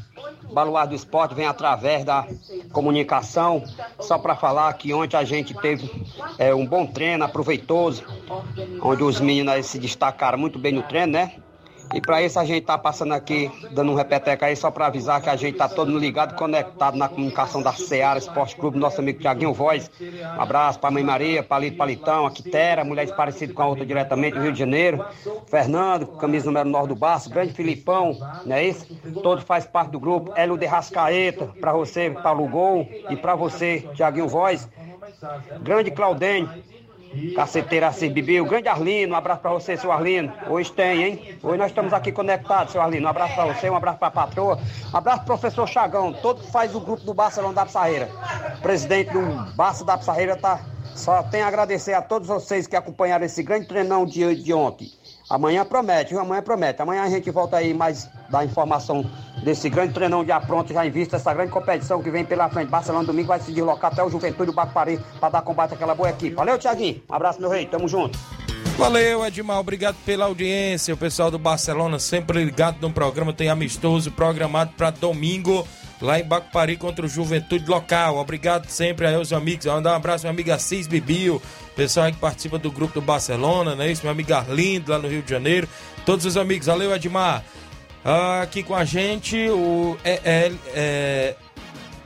[0.53, 2.27] Baluar do Esporte vem através da
[2.73, 3.63] comunicação.
[4.01, 5.89] Só para falar que ontem a gente teve
[6.37, 8.03] é, um bom treino, aproveitoso,
[8.83, 11.37] onde os meninos se destacaram muito bem no treino, né?
[11.95, 15.21] E para isso a gente tá passando aqui, dando um repeteco aí, só para avisar
[15.21, 19.21] que a gente tá todo ligado, conectado na comunicação da Seara Esporte Clube, nosso amigo
[19.21, 19.91] Tiaguinho Voz.
[20.01, 24.35] Um abraço para Mãe Maria, Palito Palitão, a Quitera, mulheres parecidas com a outra diretamente
[24.35, 25.05] do Rio de Janeiro.
[25.47, 28.87] Fernando, camisa número 9 do Baço, grande Filipão, não é isso?
[29.23, 30.33] Todo faz parte do grupo.
[30.35, 34.69] Hélio de Rascaeta, para você, Paulo Gol, e para você, Tiaguinho Voz.
[35.63, 36.51] Grande Claudênio,
[37.35, 40.33] Caceteira assim, Bibi, o grande Arlino, um abraço pra você, seu Arlino.
[40.49, 41.39] Hoje tem, hein?
[41.43, 43.07] Hoje nós estamos aqui conectados, seu Arlino.
[43.07, 44.59] Um abraço pra você, um abraço pra patroa.
[44.93, 48.09] Um abraço pro professor Chagão, todo faz o grupo do Barcelona da Pissarreira.
[48.63, 50.61] Presidente do Barça da Pissarreira tá.
[50.95, 54.91] Só tem a agradecer a todos vocês que acompanharam esse grande treinão de, de ontem.
[55.33, 56.21] Amanhã promete, viu?
[56.21, 56.83] Amanhã promete.
[56.83, 59.03] Amanhã a gente volta aí mais da informação
[59.43, 62.69] desse grande treinão de apronto, já em vista essa grande competição que vem pela frente.
[62.69, 66.11] Barcelona domingo vai se deslocar até o Juventude do Paris para dar combate àquela boa
[66.11, 66.35] equipe.
[66.35, 67.01] Valeu, Tiaguinho.
[67.09, 67.65] Um abraço, meu rei.
[67.65, 68.19] Tamo junto.
[68.77, 69.59] Valeu, Edmar.
[69.59, 70.93] Obrigado pela audiência.
[70.93, 73.33] O pessoal do Barcelona sempre ligado no programa.
[73.33, 75.67] Tem amistoso programado para domingo
[76.03, 78.19] lá em Bacupari contra o Juventude Local.
[78.19, 79.67] Obrigado sempre aí aos amigos.
[79.67, 81.41] Mandar um abraço meu amigo Assis Bibio,
[81.77, 83.91] pessoal aí que participa do grupo do Barcelona, né?
[83.91, 85.69] Isso, meu amigo Arlindo lá no Rio de Janeiro.
[86.05, 87.45] Todos os amigos, valeu Edmar.
[88.05, 91.37] Ah, aqui com a gente o é, é, é,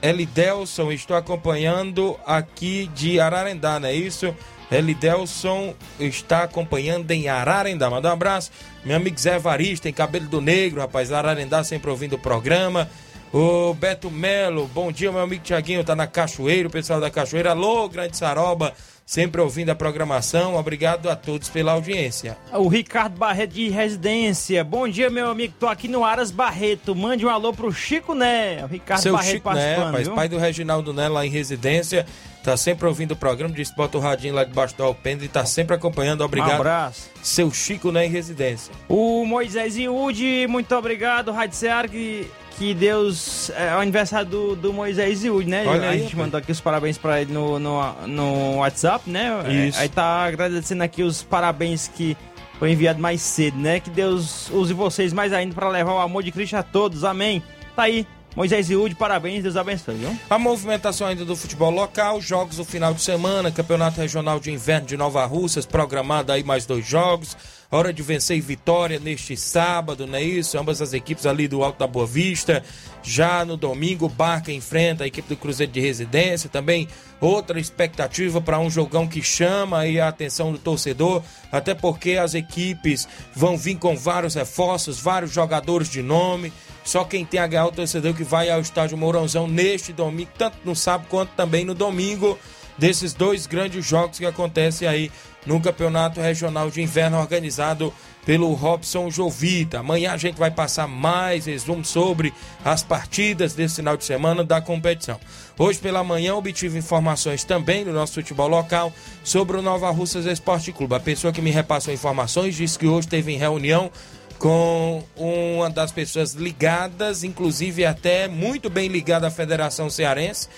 [0.02, 4.34] Elidelson, estou acompanhando aqui de Ararendá, não é isso?
[4.70, 7.88] Elidelson está acompanhando em Ararendá.
[7.88, 8.50] Manda um abraço.
[8.84, 12.90] Meu amigo Zé Varista, em Cabelo do Negro, rapaz, Ararendá sempre ouvindo o programa.
[13.32, 17.50] O Beto Melo, bom dia, meu amigo Tiaguinho, tá na Cachoeira, o pessoal da Cachoeira.
[17.50, 18.72] Alô, Grande Saroba,
[19.04, 20.54] sempre ouvindo a programação.
[20.54, 22.38] Obrigado a todos pela audiência.
[22.52, 24.64] O Ricardo Barreto de Residência.
[24.64, 25.52] Bom dia, meu amigo.
[25.58, 26.94] Tô aqui no Aras Barreto.
[26.94, 28.64] Mande um alô pro Chico Né.
[28.64, 32.06] O Ricardo Seu Barreto Chico Né, rapaz, pai do Reginaldo Né lá em Residência.
[32.42, 35.44] Tá sempre ouvindo o programa, disse bota o radinho lá debaixo do alpendre e tá
[35.44, 36.22] sempre acompanhando.
[36.22, 36.52] Obrigado.
[36.52, 37.10] Um abraço.
[37.20, 38.72] Seu Chico Né em Residência.
[38.88, 41.32] O Moisés Iude, muito obrigado.
[41.32, 43.50] Rádio Seara, que que Deus.
[43.50, 45.64] É o aniversário do, do Moisés Iud, né?
[45.66, 46.26] Olha a aí, gente rapaz.
[46.26, 49.28] mandou aqui os parabéns pra ele no, no, no WhatsApp, né?
[49.68, 49.78] Isso.
[49.78, 52.16] É, aí tá agradecendo aqui os parabéns que
[52.58, 53.80] foi enviado mais cedo, né?
[53.80, 57.04] Que Deus use vocês mais ainda pra levar o amor de Cristo a todos.
[57.04, 57.42] Amém.
[57.74, 58.06] Tá aí.
[58.34, 60.14] Moisés Iud, parabéns, Deus abençoe, viu?
[60.28, 64.86] A movimentação ainda do futebol local, jogos do final de semana, Campeonato Regional de Inverno
[64.86, 67.34] de Nova Russas, programado aí mais dois jogos.
[67.68, 70.56] Hora de vencer vitória neste sábado, não é isso?
[70.56, 72.62] Ambas as equipes ali do Alto da Boa Vista.
[73.02, 76.48] Já no domingo, Barca enfrenta a equipe do Cruzeiro de Residência.
[76.48, 76.86] Também
[77.20, 83.08] outra expectativa para um jogão que chama a atenção do torcedor, até porque as equipes
[83.34, 86.52] vão vir com vários reforços, vários jogadores de nome.
[86.84, 90.58] Só quem tem a ganhar o torcedor que vai ao estádio Mourãozão neste domingo, tanto
[90.64, 92.38] no sábado quanto também no domingo,
[92.78, 95.10] desses dois grandes jogos que acontecem aí
[95.46, 97.92] no Campeonato Regional de Inverno organizado
[98.26, 99.78] pelo Robson Jovita.
[99.78, 102.34] Amanhã a gente vai passar mais resumo sobre
[102.64, 105.18] as partidas desse final de semana da competição.
[105.56, 108.92] Hoje pela manhã obtive informações também do nosso futebol local
[109.22, 110.96] sobre o Nova Russas Esporte Clube.
[110.96, 113.90] A pessoa que me repassou informações disse que hoje teve em reunião
[114.38, 120.48] com uma das pessoas ligadas, inclusive até muito bem ligada à Federação Cearense,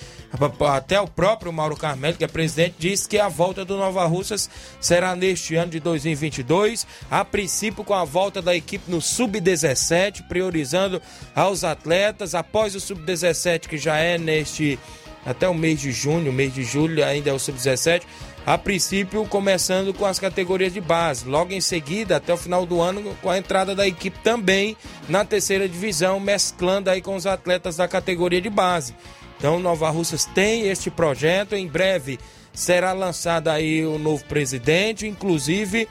[0.74, 4.50] até o próprio Mauro Carmelo, que é presidente, disse que a volta do Nova Russas
[4.80, 11.00] será neste ano de 2022, a princípio com a volta da equipe no Sub-17, priorizando
[11.34, 14.78] aos atletas, após o Sub-17, que já é neste
[15.26, 18.02] até o mês de junho, mês de julho ainda é o Sub-17,
[18.48, 22.80] a princípio começando com as categorias de base, logo em seguida, até o final do
[22.80, 24.74] ano, com a entrada da equipe também
[25.06, 28.96] na terceira divisão, mesclando aí com os atletas da categoria de base.
[29.36, 32.18] Então, Nova Russas tem este projeto, em breve
[32.54, 35.86] será lançado aí o novo presidente, inclusive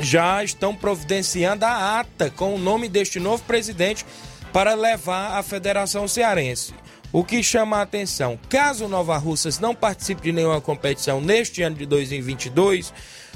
[0.00, 4.06] já estão providenciando a ata com o nome deste novo presidente
[4.54, 6.72] para levar à Federação Cearense.
[7.10, 11.62] O que chama a atenção, caso o Nova Russas não participe de nenhuma competição neste
[11.62, 12.92] ano de 2022,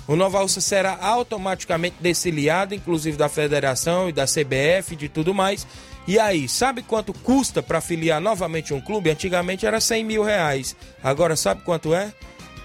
[0.07, 5.33] o Nova Russas será automaticamente desfiliado, inclusive da federação e da CBF e de tudo
[5.33, 5.67] mais.
[6.07, 9.11] E aí, sabe quanto custa para filiar novamente um clube?
[9.11, 10.77] Antigamente era 100 mil reais.
[11.03, 12.13] Agora sabe quanto é?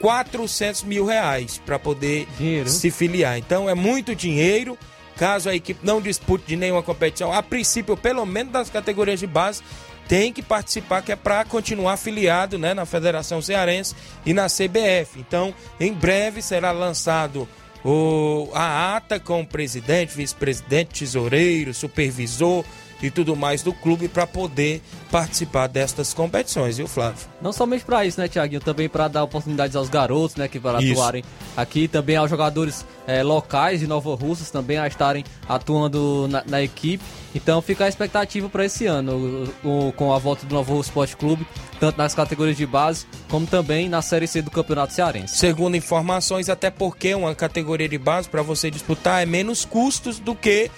[0.02, 2.70] 400 mil reais para poder dinheiro.
[2.70, 3.38] se filiar.
[3.38, 4.78] Então é muito dinheiro.
[5.16, 9.26] Caso a equipe não dispute de nenhuma competição, a princípio, pelo menos das categorias de
[9.26, 9.64] base,
[10.08, 13.96] tem que participar, que é para continuar afiliado né, na Federação Cearense
[14.26, 15.20] e na CBF.
[15.20, 17.48] Então, em breve será lançado
[17.84, 22.64] o, a ata com o presidente, vice-presidente, tesoureiro, supervisor
[23.02, 24.82] e tudo mais do clube para poder
[25.12, 27.26] participar destas competições, viu, Flávio?
[27.42, 28.62] Não somente para isso, né, Tiaguinho?
[28.62, 31.24] Também para dar oportunidades aos garotos, né, que para atuarem
[31.56, 36.62] aqui, também aos jogadores é, locais de Nova Russas também a estarem atuando na, na
[36.62, 37.04] equipe.
[37.34, 41.16] Então fica a expectativa para esse ano, o, o, com a volta do Novo Esporte
[41.16, 41.46] Clube,
[41.80, 45.38] tanto nas categorias de base, como também na Série C do Campeonato Cearense.
[45.38, 50.34] Segundo informações, até porque uma categoria de base para você disputar é menos custos do
[50.34, 50.72] que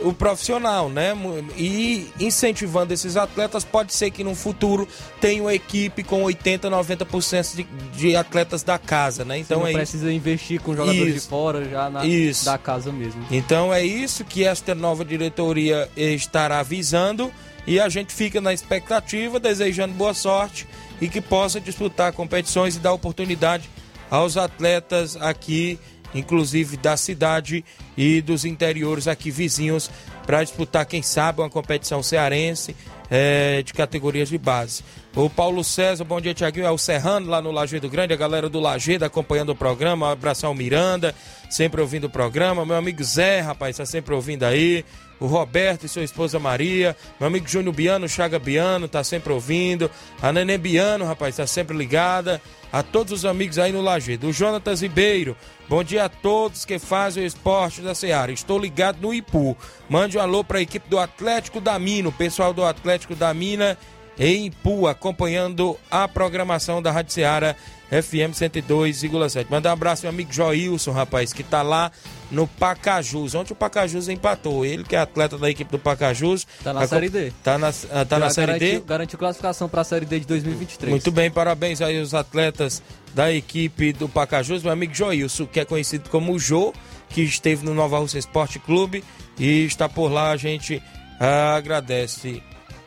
[0.00, 1.12] o profissional, né?
[1.56, 4.88] E incentivando esses atletas, pode ser que no futuro
[5.20, 7.66] tenha uma equipe com 80, 90% de,
[7.96, 9.38] de atletas da casa, né?
[9.38, 10.16] Então Você não é precisa isso.
[10.16, 11.24] investir com jogadores isso.
[11.24, 12.44] de fora já na isso.
[12.44, 13.24] da casa mesmo.
[13.30, 17.32] Então é isso que esta nova diretoria estará visando
[17.66, 20.66] e a gente fica na expectativa, desejando boa sorte
[21.00, 23.68] e que possa disputar competições e dar oportunidade
[24.10, 25.78] aos atletas aqui
[26.14, 27.64] inclusive da cidade
[27.96, 29.90] e dos interiores aqui vizinhos,
[30.26, 32.76] para disputar, quem sabe, uma competição cearense
[33.10, 34.82] é, de categorias de base.
[35.14, 36.64] O Paulo César, bom dia, Tiaguinho.
[36.64, 40.06] É o Serrano lá no Lajeado Grande, a galera do Lajeado acompanhando o programa.
[40.06, 41.14] Um abraço ao Miranda,
[41.50, 42.64] sempre ouvindo o programa.
[42.64, 44.84] Meu amigo Zé, rapaz, está sempre ouvindo aí
[45.22, 49.88] o Roberto e sua esposa Maria, meu amigo Júnior Biano, Chaga Biano, tá sempre ouvindo,
[50.20, 52.42] a Nenê Biano, rapaz, tá sempre ligada,
[52.72, 55.36] a todos os amigos aí no Lajeado, o Jonatas Ribeiro,
[55.72, 59.56] bom dia a todos que fazem o esporte da Seara, estou ligado no Ipu,
[59.88, 63.32] mande um alô para a equipe do Atlético da Mina, o pessoal do Atlético da
[63.32, 63.78] Mina
[64.18, 67.56] em Ipu, acompanhando a programação da Rádio Seara
[67.90, 69.46] FM 102,7.
[69.48, 71.90] Manda um abraço, meu amigo Joilson, rapaz, que tá lá
[72.30, 73.34] no Pacajus.
[73.34, 74.64] Ontem o Pacajus empatou.
[74.64, 76.46] Ele, que é atleta da equipe do Pacajus.
[76.64, 77.32] Tá na Série D.
[77.42, 77.72] Tá na,
[78.04, 78.86] tá na Série garantiu, D.
[78.86, 80.90] Garantiu classificação para a Série D de 2023.
[80.90, 82.82] Muito bem, parabéns aí aos atletas
[83.14, 84.62] da equipe do Pacajus.
[84.62, 86.72] Meu amigo Joilson, que é conhecido como Jô,
[87.08, 89.04] que esteve no Nova Rússia Esporte Clube
[89.38, 90.30] e está por lá.
[90.30, 90.82] A gente
[91.18, 92.42] agradece.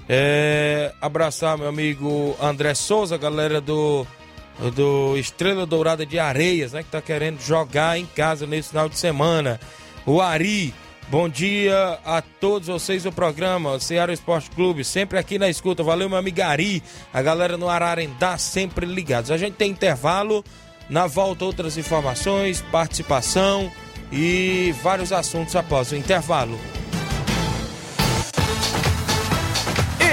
[0.08, 4.06] É, abraçar meu amigo André Souza, galera do
[4.74, 8.98] do Estrela Dourada de Areias, né, que tá querendo jogar em casa nesse final de
[8.98, 9.60] semana.
[10.06, 10.74] O Ari,
[11.10, 15.84] bom dia a todos vocês do programa Ceará Esporte Clube, sempre aqui na escuta.
[15.84, 16.82] Valeu, meu amigo Ari,
[17.14, 19.32] a galera no Ararendá sempre ligados.
[19.32, 20.43] A gente tem intervalo,
[20.89, 23.72] na volta outras informações, participação
[24.12, 26.60] e vários assuntos após o intervalo.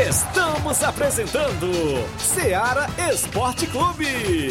[0.09, 1.71] Estamos apresentando
[2.19, 4.51] Seara Esporte Clube.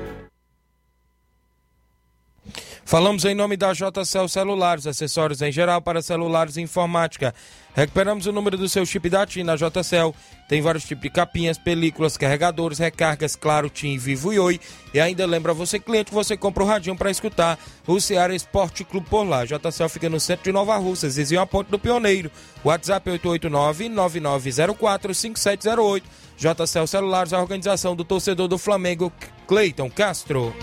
[2.85, 7.33] Falamos em nome da JCL Celulares, acessórios em geral para celulares e informática.
[7.73, 10.13] Recuperamos o número do seu chip da TIM na JCL.
[10.49, 14.59] Tem vários tipos de capinhas, películas, carregadores, recargas, claro, TIM, Vivo e Oi.
[14.93, 17.57] E ainda lembra você, cliente, que você compra o radinho para escutar
[17.87, 19.45] o Ceará Esporte Clube por lá.
[19.45, 22.29] JCL fica no centro de Nova Russas, vizinho a Ponte do Pioneiro.
[22.65, 26.03] WhatsApp 889-9904-5708.
[26.37, 29.13] JCL Celulares, a organização do torcedor do Flamengo,
[29.47, 30.53] Cleiton Castro.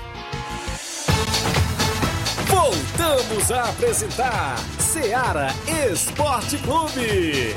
[2.49, 5.49] Voltamos a apresentar Seara
[5.93, 7.55] Esporte Clube.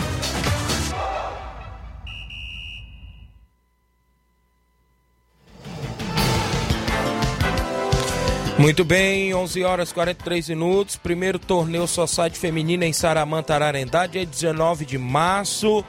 [8.57, 10.95] Muito bem, 11 horas 43 minutos.
[10.95, 15.83] Primeiro torneio Society Feminina em Saramanta, Ararendá, dia 19 de março.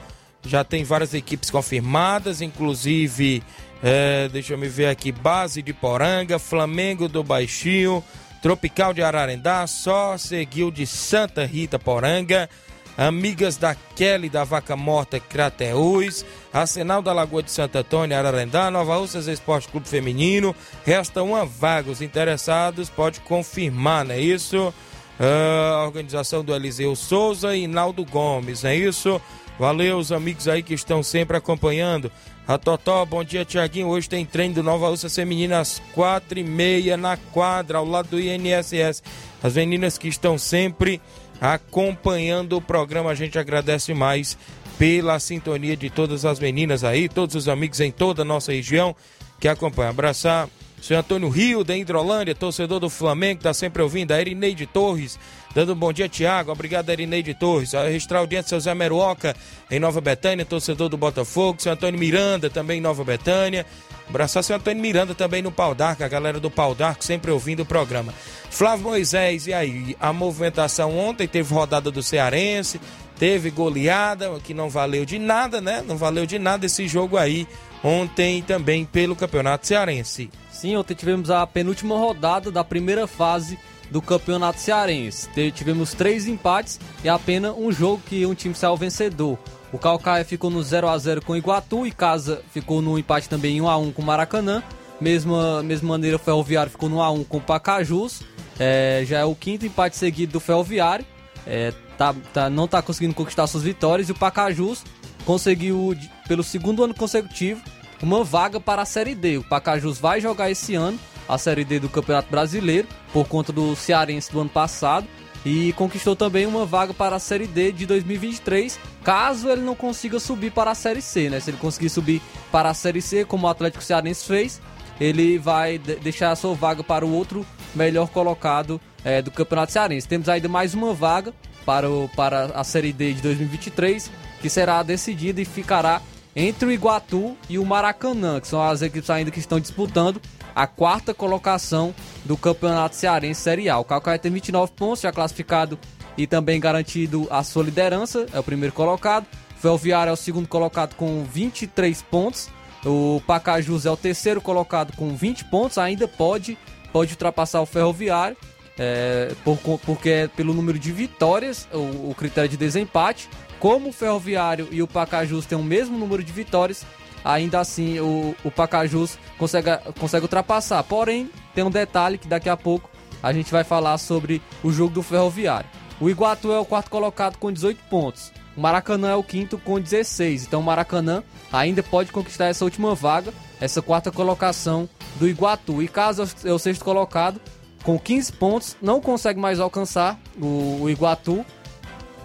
[0.45, 3.43] Já tem várias equipes confirmadas, inclusive,
[3.81, 8.03] é, deixa eu me ver aqui: Base de Poranga, Flamengo do Baixinho,
[8.43, 12.49] Tropical de Ararendá, só seguiu de Santa Rita Poranga.
[12.97, 18.97] Amigas da Kelly da Vaca Morta Crateús, Arsenal da Lagoa de Santo Antônio, Ararendá, Nova
[18.97, 20.53] Russas Esporte Clube Feminino.
[20.85, 21.89] Resta uma vaga.
[21.89, 24.73] Os interessados pode confirmar, não é isso?
[25.17, 29.21] A organização do Eliseu Souza e Naldo Gomes, não é isso?
[29.57, 32.11] Valeu, os amigos aí que estão sempre acompanhando.
[32.45, 33.87] A Totó, bom dia, Tiaguinho.
[33.87, 38.09] Hoje tem treino do Nova Russa Feminina às quatro e meia na quadra, ao lado
[38.09, 39.01] do INSS.
[39.41, 41.01] As meninas que estão sempre
[41.39, 44.37] acompanhando o programa, a gente agradece mais
[44.77, 48.93] pela sintonia de todas as meninas aí, todos os amigos em toda a nossa região
[49.39, 49.91] que acompanham.
[49.91, 54.11] Abraçar o senhor Antônio Rio, da Hidrolândia, torcedor do Flamengo, está sempre ouvindo.
[54.11, 55.17] A Erineide Torres,
[55.53, 56.51] dando um bom dia, Tiago.
[56.51, 57.73] Obrigado, Erineide Torres.
[57.73, 59.35] A registrar a audiência, seu Zé Meruoca,
[59.69, 61.61] em Nova Betânia, torcedor do Botafogo.
[61.61, 63.65] Seu Antônio Miranda, também em Nova Betânia.
[64.07, 67.61] Abraçar seu Antônio Miranda também no Pau d'Arco, a galera do Pau d'Arco sempre ouvindo
[67.61, 68.13] o programa.
[68.49, 69.95] Flávio Moisés, e aí?
[69.99, 72.81] A movimentação ontem teve rodada do Cearense,
[73.17, 75.83] teve goleada, que não valeu de nada, né?
[75.87, 77.47] Não valeu de nada esse jogo aí
[77.83, 80.29] ontem também pelo Campeonato Cearense.
[80.51, 83.59] Sim, ontem tivemos a penúltima rodada da primeira fase
[83.93, 85.29] do Campeonato Cearense.
[85.53, 89.37] Tivemos três empates e apenas um jogo que um time saiu vencedor.
[89.71, 93.29] O Calcaia ficou no 0 a 0 com o Iguatu e Casa ficou no empate
[93.29, 94.63] também em 1 a 1 com o Maracanã.
[94.99, 98.23] Mesma, mesma maneira, o Ferroviário ficou no 1 a 1 com o Pacajus.
[98.59, 101.05] É, já é o quinto empate seguido do Ferroviário.
[101.45, 104.83] É, tá, tá- não está conseguindo conquistar suas vitórias e o Pacajus
[105.23, 105.95] conseguiu,
[106.27, 107.61] pelo segundo ano consecutivo,
[108.01, 109.37] uma vaga para a Série D.
[109.37, 113.75] O Pacajus vai jogar esse ano a Série D do Campeonato Brasileiro por conta do
[113.75, 115.07] Cearense do ano passado
[115.45, 120.19] e conquistou também uma vaga para a Série D de 2023, caso ele não consiga
[120.19, 121.39] subir para a Série C, né?
[121.39, 122.21] Se ele conseguir subir
[122.51, 124.61] para a Série C, como o Atlético Cearense fez,
[125.01, 127.45] ele vai de- deixar a sua vaga para o outro
[127.75, 130.07] melhor colocado eh, do Campeonato Cearense.
[130.07, 131.33] Temos ainda mais uma vaga
[131.65, 134.09] para, o, para a Série D de 2023,
[134.41, 136.01] que será decidida e ficará
[136.35, 140.21] entre o Iguatu e o Maracanã, que são as equipes ainda que estão disputando
[140.55, 141.93] a quarta colocação
[142.25, 143.77] do Campeonato Cearense Série A.
[143.77, 145.77] O Calcaia tem 29 pontos, já classificado
[146.17, 149.25] e também garantido a sua liderança, é o primeiro colocado.
[149.57, 152.49] Ferroviário é o segundo colocado com 23 pontos.
[152.85, 156.57] O Pacajus é o terceiro colocado com 20 pontos, ainda pode,
[156.91, 158.35] pode ultrapassar o Ferroviário,
[158.77, 163.29] é, por porque é pelo número de vitórias, o, o critério de desempate.
[163.57, 166.85] Como o Ferroviário e o Pacajus têm o mesmo número de vitórias,
[167.23, 169.69] ainda assim o, o Pacajus consegue,
[169.99, 170.83] consegue ultrapassar.
[170.83, 172.89] Porém, tem um detalhe que daqui a pouco
[173.21, 175.69] a gente vai falar sobre o jogo do Ferroviário.
[175.99, 178.31] O Iguatu é o quarto colocado com 18 pontos.
[178.55, 180.45] O Maracanã é o quinto com 16.
[180.45, 185.81] Então o Maracanã ainda pode conquistar essa última vaga, essa quarta colocação do Iguatu.
[185.81, 187.39] E caso é o sexto colocado,
[187.83, 191.45] com 15 pontos, não consegue mais alcançar o, o Iguatu,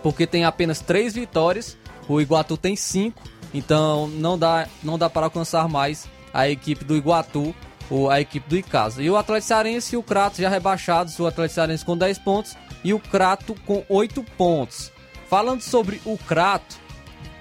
[0.03, 1.77] porque tem apenas 3 vitórias.
[2.09, 3.23] O Iguatu tem 5.
[3.53, 7.55] Então não dá, não dá para alcançar mais a equipe do Iguatu
[7.91, 9.03] ou a equipe do Icasa.
[9.03, 12.57] E o Atlético Cearense e o Crato já rebaixados, o Atlético Cearense com 10 pontos
[12.85, 14.93] e o Crato com 8 pontos.
[15.29, 16.77] Falando sobre o Crato,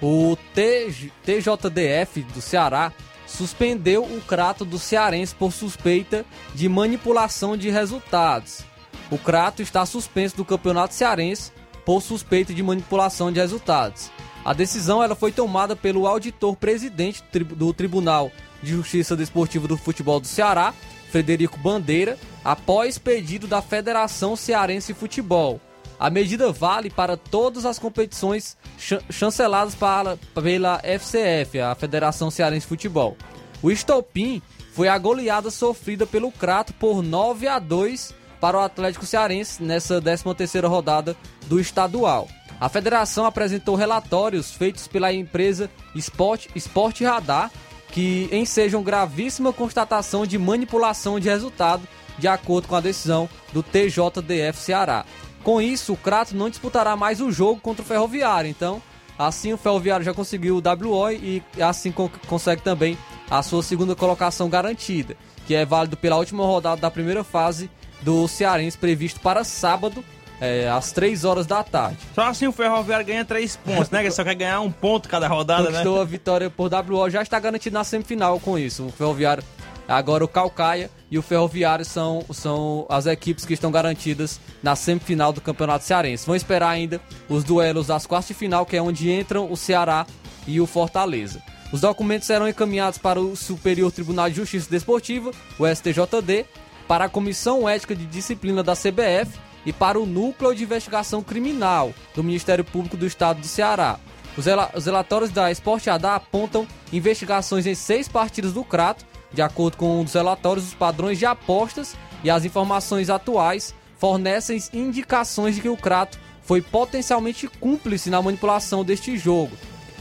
[0.02, 2.92] o TJ TJDF do Ceará
[3.26, 8.64] suspendeu o Crato do Cearense por suspeita de manipulação de resultados.
[9.10, 11.52] O Crato está suspenso do Campeonato Cearense
[11.84, 14.10] por suspeita de manipulação de resultados.
[14.48, 18.32] A decisão ela foi tomada pelo auditor-presidente tri- do Tribunal
[18.62, 20.72] de Justiça Desportiva do Futebol do Ceará,
[21.12, 25.60] Frederico Bandeira, após pedido da Federação Cearense de Futebol.
[26.00, 32.64] A medida vale para todas as competições chan- chanceladas para- pela FCF, a Federação Cearense
[32.64, 33.18] de Futebol.
[33.62, 34.40] O estopim
[34.72, 40.00] foi a goleada sofrida pelo Crato por 9 a 2 para o Atlético Cearense nessa
[40.00, 41.14] 13ª rodada
[41.48, 42.26] do estadual.
[42.60, 47.50] A federação apresentou relatórios feitos pela empresa Sport, Sport Radar
[47.90, 51.82] que ensejam gravíssima constatação de manipulação de resultado
[52.18, 55.04] de acordo com a decisão do TJDF Ceará.
[55.42, 58.50] Com isso, o Crato não disputará mais o jogo contra o Ferroviário.
[58.50, 58.82] Então,
[59.18, 62.98] assim o Ferroviário já conseguiu o WO e assim co consegue também
[63.30, 67.70] a sua segunda colocação garantida, que é válido pela última rodada da primeira fase
[68.02, 70.04] do Cearense previsto para sábado,
[70.40, 71.98] é, às 3 horas da tarde.
[72.14, 74.02] Só assim o Ferroviário ganha 3 pontos, né?
[74.02, 76.02] Que só quer ganhar um ponto cada rodada, Conquistou né?
[76.02, 78.86] a vitória por WO, já está garantido na semifinal com isso.
[78.86, 79.42] O Ferroviário,
[79.86, 85.32] agora o Calcaia e o Ferroviário são, são as equipes que estão garantidas na semifinal
[85.32, 86.26] do Campeonato Cearense.
[86.26, 90.06] Vão esperar ainda os duelos das quartas de final, que é onde entram o Ceará
[90.46, 91.42] e o Fortaleza.
[91.70, 96.46] Os documentos serão encaminhados para o Superior Tribunal de Justiça Desportiva, o STJD,
[96.86, 101.92] para a Comissão Ética de Disciplina da CBF e para o Núcleo de Investigação Criminal
[102.14, 103.98] do Ministério Público do Estado do Ceará.
[104.36, 109.76] Os, os relatórios da Esporte Radar apontam investigações em seis partidas do Crato, de acordo
[109.76, 115.60] com um dos relatórios, os padrões de apostas e as informações atuais fornecem indicações de
[115.60, 119.56] que o Crato foi potencialmente cúmplice na manipulação deste jogo.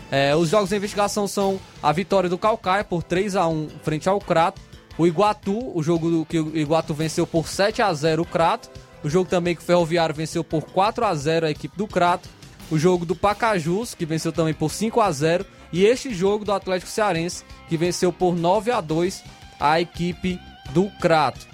[0.10, 4.08] É, os jogos de investigação são a vitória do Calcaia por 3 a 1 frente
[4.08, 4.62] ao Crato,
[4.98, 8.70] o Iguatu, o jogo que o Iguatu venceu por 7 a 0 o Crato,
[9.08, 12.28] o jogo também que o Ferroviário venceu por 4 a 0 a equipe do Crato,
[12.70, 16.52] o jogo do Pacajus, que venceu também por 5 a 0 e este jogo do
[16.52, 19.24] Atlético Cearense, que venceu por 9 a 2
[19.62, 20.38] a equipe
[20.72, 21.48] do Crato.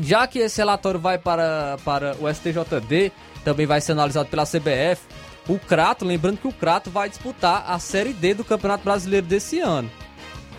[0.00, 3.12] Já que esse relatório vai para, para o STJD,
[3.44, 5.02] também vai ser analisado pela CBF,
[5.46, 9.60] o Crato, lembrando que o Crato vai disputar a Série D do Campeonato Brasileiro desse
[9.60, 9.90] ano.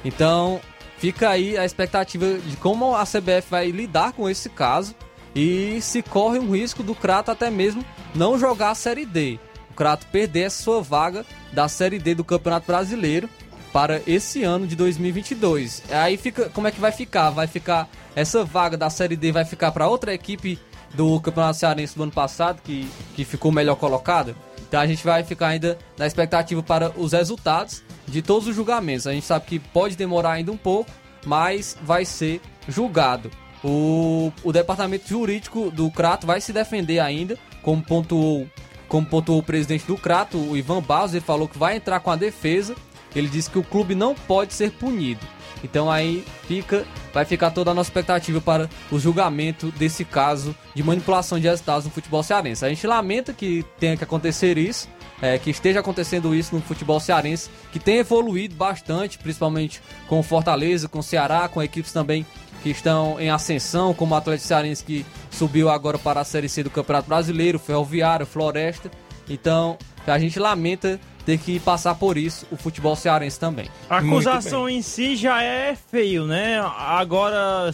[0.06, 0.62] Então,
[1.00, 4.94] fica aí a expectativa de como a CBF vai lidar com esse caso
[5.36, 7.84] e se corre um risco do Crato até mesmo
[8.16, 9.40] não jogar a Série D.
[9.72, 13.30] O Crato perder a sua vaga da Série D do Campeonato Brasileiro
[13.72, 15.84] para esse ano de 2022.
[15.92, 17.30] Aí fica, como é que vai ficar?
[17.30, 20.60] Vai ficar essa vaga da Série D vai ficar para outra equipe
[20.94, 24.36] do Campeonato Cearense do ano passado que, que ficou melhor colocada?
[24.68, 29.08] Então a gente vai ficar ainda na expectativa para os resultados de todos os julgamentos.
[29.08, 30.92] A gente sabe que pode demorar ainda um pouco,
[31.26, 33.32] mas vai ser julgado.
[33.64, 38.48] O, o departamento jurídico do Crato vai se defender ainda, como pontuou,
[38.88, 42.10] como pontuou o presidente do Crato, o Ivan Barros, ele falou que vai entrar com
[42.10, 42.76] a defesa.
[43.16, 45.26] Ele disse que o clube não pode ser punido.
[45.64, 50.82] Então aí fica, vai ficar toda a nossa expectativa para o julgamento desse caso de
[50.82, 52.66] manipulação de resultados no futebol cearense.
[52.66, 54.88] A gente lamenta que tenha que acontecer isso,
[55.22, 60.24] é, que esteja acontecendo isso no futebol cearense, que tem evoluído bastante, principalmente com o
[60.24, 62.26] Fortaleza, com o Ceará, com equipes também
[62.62, 66.64] que estão em ascensão, como o Atlético Cearense que subiu agora para a Série C
[66.64, 68.92] do Campeonato Brasileiro, Ferroviário, Floresta.
[69.30, 73.68] Então, a gente lamenta ter que passar por isso o futebol cearense também.
[73.90, 76.60] A acusação em si já é feio, né?
[76.78, 77.72] Agora,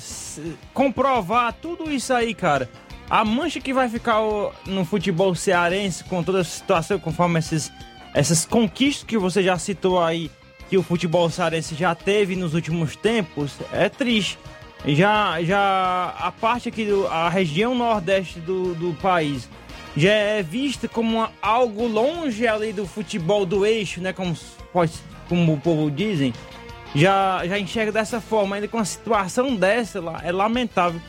[0.73, 2.69] comprovar tudo isso aí, cara.
[3.09, 4.19] A mancha que vai ficar
[4.65, 7.71] no futebol cearense com toda a situação, conforme esses,
[8.13, 10.29] essas conquistas que você já citou aí,
[10.69, 14.38] que o futebol cearense já teve nos últimos tempos, é triste.
[14.88, 19.49] Já, já a parte aqui, do, a região nordeste do, do país,
[19.97, 24.13] já é vista como algo longe ali do futebol do eixo, né?
[24.13, 24.36] Como,
[24.71, 24.93] pode,
[25.27, 26.33] como o povo dizem.
[26.93, 31.01] Já, já enxerga dessa forma, ainda com uma situação dessa lá, é lamentável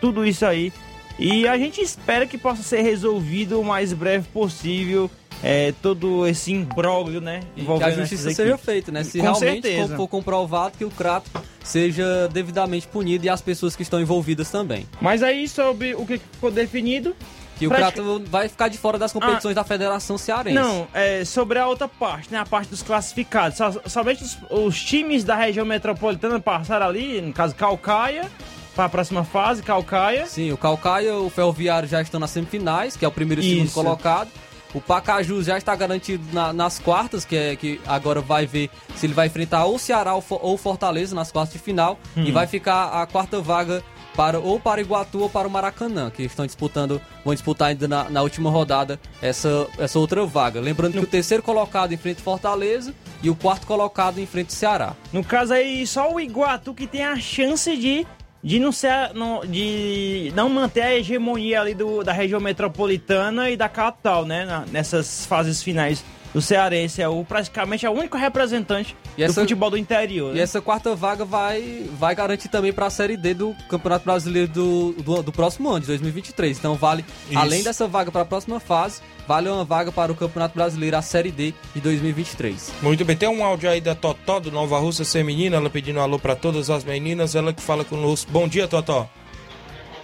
[0.00, 0.72] tudo isso aí.
[1.18, 5.10] E a gente espera que possa ser resolvido o mais breve possível.
[5.42, 7.40] É, todo esse imbróglio, né?
[7.56, 9.02] E que a justiça seja feita, né?
[9.02, 9.96] Se Com realmente certeza.
[9.96, 11.30] for comprovado que o Crato
[11.64, 14.86] seja devidamente punido e as pessoas que estão envolvidas também.
[15.00, 17.14] Mas aí sobre o que ficou definido,
[17.58, 20.54] Que o Crato vai ficar de fora das competições da Federação Cearense.
[20.54, 22.38] Não, é sobre a outra parte, né?
[22.38, 23.58] A parte dos classificados.
[23.86, 28.30] Somente os, os times da região metropolitana passaram ali, no caso Calcaia,
[28.74, 30.26] para a próxima fase, Calcaia.
[30.26, 33.44] Sim, o Calcaia e o Ferroviário já estão nas semifinais, que é o primeiro e
[33.44, 33.74] segundo Isso.
[33.74, 34.30] colocado.
[34.74, 39.06] O Pacajus já está garantido na- nas quartas, que é que agora vai ver se
[39.06, 41.98] ele vai enfrentar ou o Ceará ou, ou Fortaleza nas quartas de final.
[42.16, 42.24] Hum.
[42.24, 43.82] E vai ficar a quarta vaga
[44.16, 48.10] para ou para Iguatu ou para o Maracanã, que estão disputando, vão disputar ainda na,
[48.10, 50.60] na última rodada essa, essa outra vaga.
[50.60, 54.94] Lembrando que o terceiro colocado enfrenta Fortaleza e o quarto colocado enfrenta Ceará.
[55.12, 58.06] No caso aí, só o Iguatu que tem a chance de,
[58.42, 63.56] de, não, ser, não, de não manter a hegemonia ali do, da região metropolitana e
[63.56, 64.64] da capital, né?
[64.70, 67.00] nessas fases finais do Cearense.
[67.00, 70.32] É o, praticamente é o único representante E do futebol do interior.
[70.32, 70.42] E né?
[70.42, 74.92] essa quarta vaga vai, vai garantir também para a Série D do Campeonato Brasileiro do,
[74.92, 76.58] do, do próximo ano, de 2023.
[76.58, 77.38] Então vale, Isso.
[77.38, 81.02] além dessa vaga para a próxima fase, vale uma vaga para o Campeonato Brasileiro, a
[81.02, 82.72] Série D de 2023.
[82.82, 85.98] Muito bem, tem um áudio aí da Totó do Nova Russa Ser Menina, ela pedindo
[85.98, 88.30] um alô pra todas as meninas, ela que fala conosco.
[88.30, 89.08] Bom dia, Totó.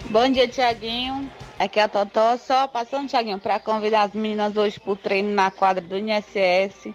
[0.09, 1.29] Bom dia, Tiaguinho.
[1.57, 5.51] Aqui é a Totó, só passando, Tiaguinho, para convidar as meninas hoje pro treino na
[5.51, 6.93] quadra do INSS,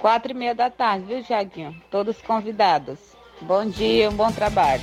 [0.00, 1.74] quatro e meia da tarde, viu, Tiaguinho?
[1.90, 2.98] Todos convidados.
[3.40, 4.82] Bom dia, um bom trabalho.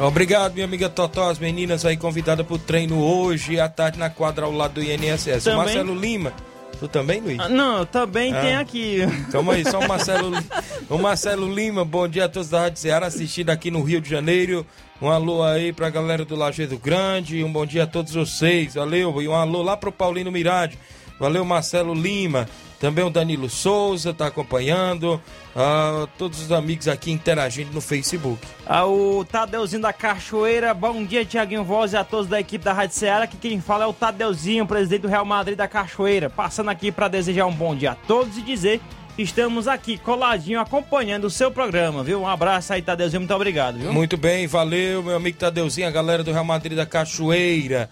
[0.00, 4.44] Obrigado, minha amiga Totó, as meninas aí convidadas pro treino hoje à tarde na quadra
[4.46, 5.40] ao lado do INSS.
[5.42, 6.32] O Também- Marcelo Lima,
[6.78, 7.40] tu também, Luiz?
[7.40, 8.40] Ah, não, também Ah.
[8.40, 8.98] tem aqui.
[9.32, 10.30] Calma aí, só o Marcelo,
[10.88, 14.08] o Marcelo Lima, bom dia a todos da Rádio Ceará assistindo aqui no Rio de
[14.08, 14.64] Janeiro.
[15.02, 19.20] Um alô aí pra galera do Lajeado Grande, um bom dia a todos vocês, valeu.
[19.20, 20.78] E um alô lá pro Paulino Mirade,
[21.20, 22.48] valeu Marcelo Lima.
[22.80, 25.20] Também o Danilo Souza tá acompanhando,
[25.54, 28.40] ah, todos os amigos aqui interagindo no Facebook.
[28.66, 32.72] Ah, o Tadeuzinho da Cachoeira, bom dia, Tiaguinho Voz e a todos da equipe da
[32.72, 36.70] Rádio Ceará, que quem fala é o Tadeuzinho, presidente do Real Madrid da Cachoeira, passando
[36.70, 38.80] aqui para desejar um bom dia a todos e dizer
[39.14, 42.22] que estamos aqui coladinho acompanhando o seu programa, viu?
[42.22, 43.92] Um abraço aí, Tadeuzinho, muito obrigado, viu?
[43.92, 47.90] Muito bem, valeu, meu amigo Tadeuzinho, a galera do Real Madrid da Cachoeira.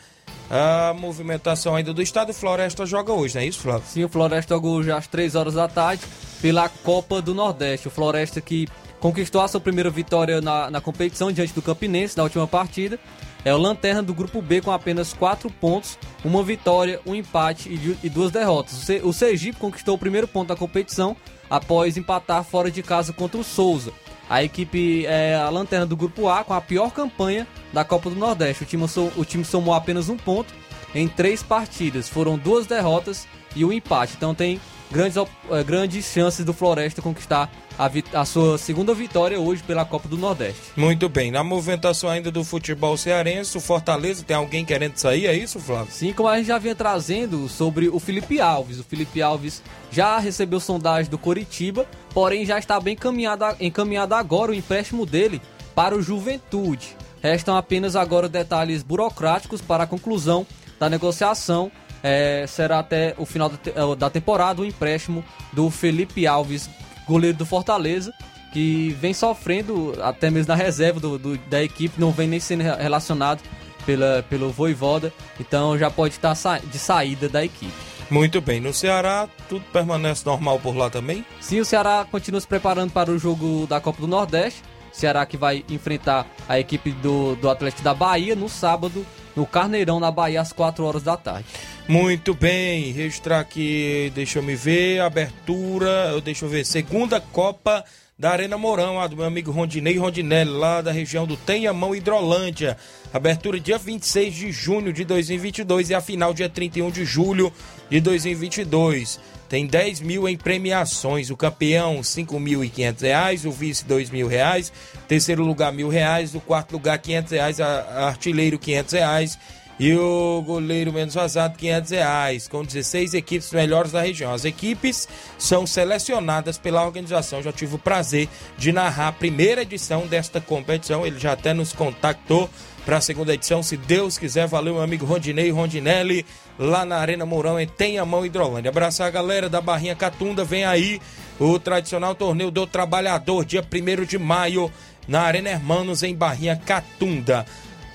[0.50, 3.82] A movimentação ainda do estado, Floresta joga hoje, não é isso, Flávio?
[3.86, 6.02] Sim, o Floresta jogou hoje às 3 horas da tarde
[6.40, 7.88] pela Copa do Nordeste.
[7.88, 8.66] O Floresta que
[8.98, 12.98] conquistou a sua primeira vitória na, na competição diante do Campinense na última partida.
[13.44, 17.76] É o lanterna do grupo B com apenas 4 pontos, uma vitória, um empate e,
[17.76, 18.88] du- duas derrotas.
[18.88, 21.14] O, o Sergipe conquistou o primeiro ponto da competição
[21.48, 23.92] após empatar fora de casa contra o Souza.
[24.28, 28.16] A equipe é a lanterna do grupo A com a pior campanha da Copa do
[28.16, 28.62] Nordeste.
[28.62, 28.84] O time,
[29.16, 30.52] o time somou apenas um ponto
[30.94, 32.08] em três partidas.
[32.08, 33.26] Foram duas derrotas
[33.56, 34.14] e um empate.
[34.16, 34.60] Então tem
[34.90, 40.08] grandes, eh, grandes chances do Floresta conquistar a, a sua segunda vitória hoje pela Copa
[40.08, 40.60] do Nordeste.
[40.76, 45.34] Muito bem, na movimentação ainda do futebol cearense, o Fortaleza tem alguém querendo sair, é
[45.34, 45.92] isso, Flávio?
[45.92, 48.80] Sim, como a gente já vinha trazendo sobre o Felipe Alves.
[48.80, 54.50] O Felipe Alves já recebeu sondagem do Coritiba, porém já está bem encaminhado, encaminhado agora
[54.50, 55.40] o empréstimo dele
[55.74, 56.96] para o Juventude.
[57.22, 60.46] Restam apenas agora detalhes burocráticos para a conclusão
[60.78, 61.70] da negociação.
[62.00, 66.70] É, será até o final eh, da temporada o empréstimo do Felipe Alves,
[67.08, 68.12] goleiro do Fortaleza,
[68.52, 72.62] que vem sofrendo até mesmo na reserva do- do- da equipe, não vem nem sendo
[72.62, 73.40] re- relacionado
[73.84, 77.72] pela, pelo Voivoda, então já pode estar sa- de saída da equipe.
[78.10, 81.24] Muito bem, no Ceará tudo permanece normal por lá também?
[81.40, 84.62] Sim, o Ceará continua se preparando para o jogo da Copa do Nordeste.
[84.90, 89.06] Ceará que vai enfrentar a equipe do, do Atlético da Bahia no sábado,
[89.36, 91.44] no Carneirão, na Bahia, às 4 horas da tarde.
[91.88, 97.82] Muito bem, registrar aqui, deixa eu me ver, abertura, deixa eu ver, segunda Copa
[98.18, 102.76] da Arena Mourão, a do meu amigo Rondinei Rondinelli, lá da região do Tenhamão, Hidrolândia.
[103.14, 107.50] Abertura dia 26 de junho de 2022 e a final dia 31 de julho
[107.88, 109.18] de 2022.
[109.48, 114.70] Tem 10 mil em premiações, o campeão 5.500 reais, o vice 2.000 reais,
[115.06, 119.38] terceiro lugar 1.000 reais, o quarto lugar 500 reais, a- a artilheiro 500 reais,
[119.78, 124.32] e o goleiro menos vazado, 500 reais, com 16 equipes melhores da região.
[124.32, 125.08] As equipes
[125.38, 127.42] são selecionadas pela organização.
[127.42, 131.06] Já tive o prazer de narrar a primeira edição desta competição.
[131.06, 132.50] Ele já até nos contactou
[132.84, 133.62] para a segunda edição.
[133.62, 136.26] Se Deus quiser, valeu, meu amigo Rondinei Rondinelli,
[136.58, 138.70] lá na Arena Mourão, em Tenhamão, Hidrolândia.
[138.70, 140.42] Abraçar a galera da Barrinha Catunda.
[140.42, 141.00] Vem aí
[141.38, 144.72] o tradicional torneio do Trabalhador, dia 1 de maio,
[145.06, 147.46] na Arena Hermanos, em Barrinha Catunda.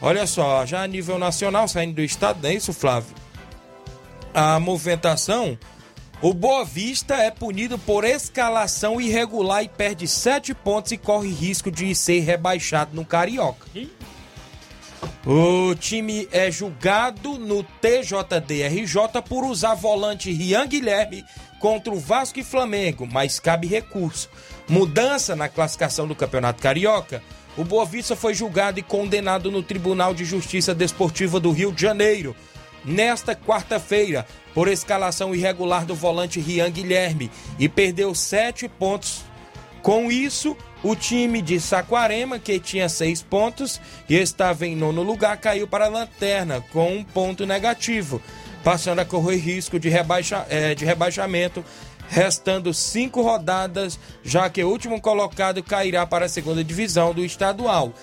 [0.06, 3.16] Olha só, já a nível nacional, saindo do estado, não é isso, Flávio?
[4.34, 5.58] A movimentação,
[6.22, 11.72] o Boa Vista é punido por escalação irregular e perde sete pontos e corre risco
[11.72, 13.66] de ser rebaixado no Carioca.
[15.26, 21.24] O time é julgado no TJDRJ por usar volante Rian Guilherme
[21.62, 24.30] contra o Vasco e Flamengo, mas cabe recurso.
[24.68, 27.24] Mudança na classificação do Campeonato Carioca.
[27.56, 31.82] O Boa Vista foi julgado e condenado no Tribunal de Justiça Desportiva do Rio de
[31.82, 32.36] Janeiro
[32.84, 39.24] nesta quarta-feira por escalação irregular do volante Rian Guilherme e perdeu sete pontos.
[39.84, 43.80] Com isso, o time de Saquarema, que tinha seis pontos
[44.10, 48.22] e estava em nono lugar, caiu para a lanterna com um ponto negativo,
[48.64, 51.64] passando a correr risco de, rebaixa, eh, de rebaixamento,
[52.08, 57.94] restando cinco rodadas, já que o último colocado cairá para a segunda divisão do estadual.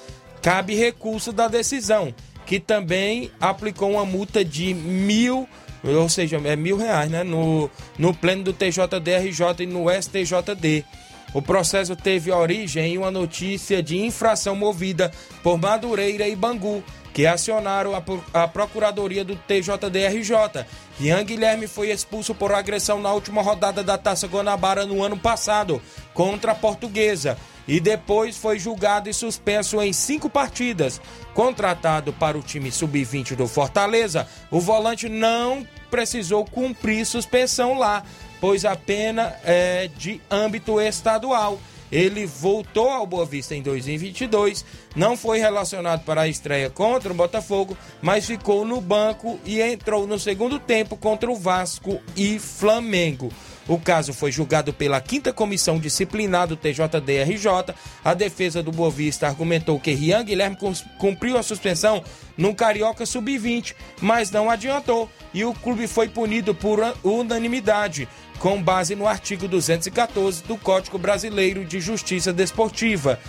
[0.42, 2.14] Cabe recurso da decisão,
[2.46, 5.48] que também aplicou uma multa de mil
[5.82, 7.22] ou seja, é mil reais, né?
[7.22, 10.84] No, no pleno do TJDRJ e no STJD.
[11.32, 16.82] O processo teve origem em uma notícia de infração movida por Madureira e Bangu,
[17.12, 20.64] que acionaram a, pro- a Procuradoria do TJDRJ.
[20.98, 25.80] Rian Guilherme foi expulso por agressão na última rodada da Taça Guanabara no ano passado,
[26.14, 27.36] contra a Portuguesa,
[27.66, 31.00] e depois foi julgado e suspenso em cinco partidas.
[31.34, 38.02] Contratado para o time sub-20 do Fortaleza, o volante não precisou cumprir suspensão lá,
[38.40, 41.58] pois a pena é de âmbito estadual.
[41.90, 44.64] Ele voltou ao Boa Vista em 2022,
[44.94, 50.06] não foi relacionado para a estreia contra o Botafogo, mas ficou no banco e entrou
[50.06, 53.32] no segundo tempo contra o Vasco e Flamengo.
[53.70, 57.72] O caso foi julgado pela quinta comissão disciplinar do TJDRJ.
[58.04, 60.56] A defesa do Boa Vista argumentou que Rian Guilherme
[60.98, 62.02] cumpriu a suspensão
[62.40, 68.96] no Carioca Sub-20, mas não adiantou e o clube foi punido por unanimidade, com base
[68.96, 73.20] no artigo 214 do Código Brasileiro de Justiça Desportiva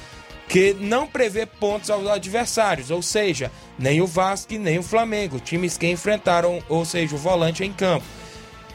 [0.48, 3.50] que não prevê pontos aos adversários, ou seja,
[3.80, 8.06] nem o Vasco nem o Flamengo, times que enfrentaram, ou seja, o volante em campo.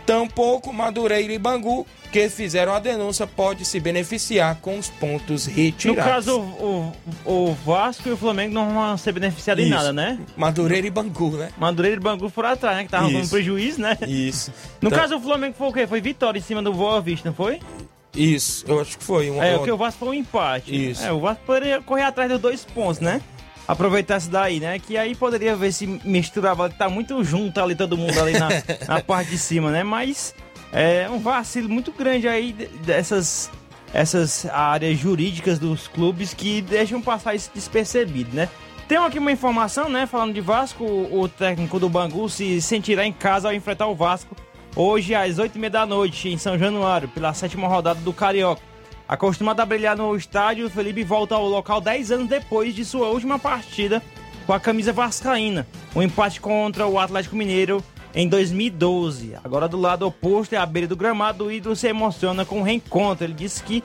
[0.07, 5.53] Tampouco Madureira e Bangu, que fizeram a denúncia, pode se beneficiar com os pontos No
[5.55, 6.05] retirados.
[6.05, 6.93] caso, o,
[7.25, 9.77] o, o Vasco e o Flamengo não vão ser beneficiados em Isso.
[9.77, 10.19] nada, né?
[10.37, 11.51] Madureira e Bangu, né?
[11.59, 12.83] Madureira e Bangu foram atrás, né?
[12.85, 13.97] Que estavam com prejuízo, né?
[14.07, 14.53] Isso.
[14.81, 15.87] No Então- caso, o Flamengo foi o quê?
[15.87, 17.61] Foi vitória em cima do Boa Vista, não foi?
[18.15, 19.31] Isso, eu acho que foi.
[19.31, 20.91] Um, É, o que o Vasco foi um empate.
[20.91, 21.05] Isso.
[21.05, 23.21] É, o Vasco poderia correr atrás dos dois pontos, né?
[23.69, 24.79] Aproveitar isso daí, né?
[24.79, 28.49] Que aí poderia ver se misturava, tá muito junto ali todo mundo ali na,
[28.89, 29.83] na parte de cima, né?
[29.83, 30.35] Mas
[30.79, 33.51] é um vacilo muito grande aí de- dessas
[33.95, 38.49] essas áreas jurídicas dos clubes que deixam passar isso despercebido, né?
[38.87, 40.07] Tem aqui uma informação, né?
[40.07, 43.95] Falando de Vasco, o o técnico do Bangu se sentirá em casa ao enfrentar o
[43.95, 44.37] Vasco
[44.75, 48.61] hoje às 8h30 da noite em São Januário, pela sétima rodada do Carioca.
[49.09, 53.09] Acostumado a brilhar no estádio, o Felipe volta ao local 10 anos depois de sua
[53.09, 54.03] última partida
[54.47, 55.67] com a camisa vascaína.
[55.95, 57.83] Um empate contra o Atlético Mineiro
[58.17, 59.37] em 2012.
[59.45, 62.63] Agora do lado oposto é a beira do gramado, o ídolo se emociona com o
[62.65, 63.25] reencontro.
[63.25, 63.85] Ele disse que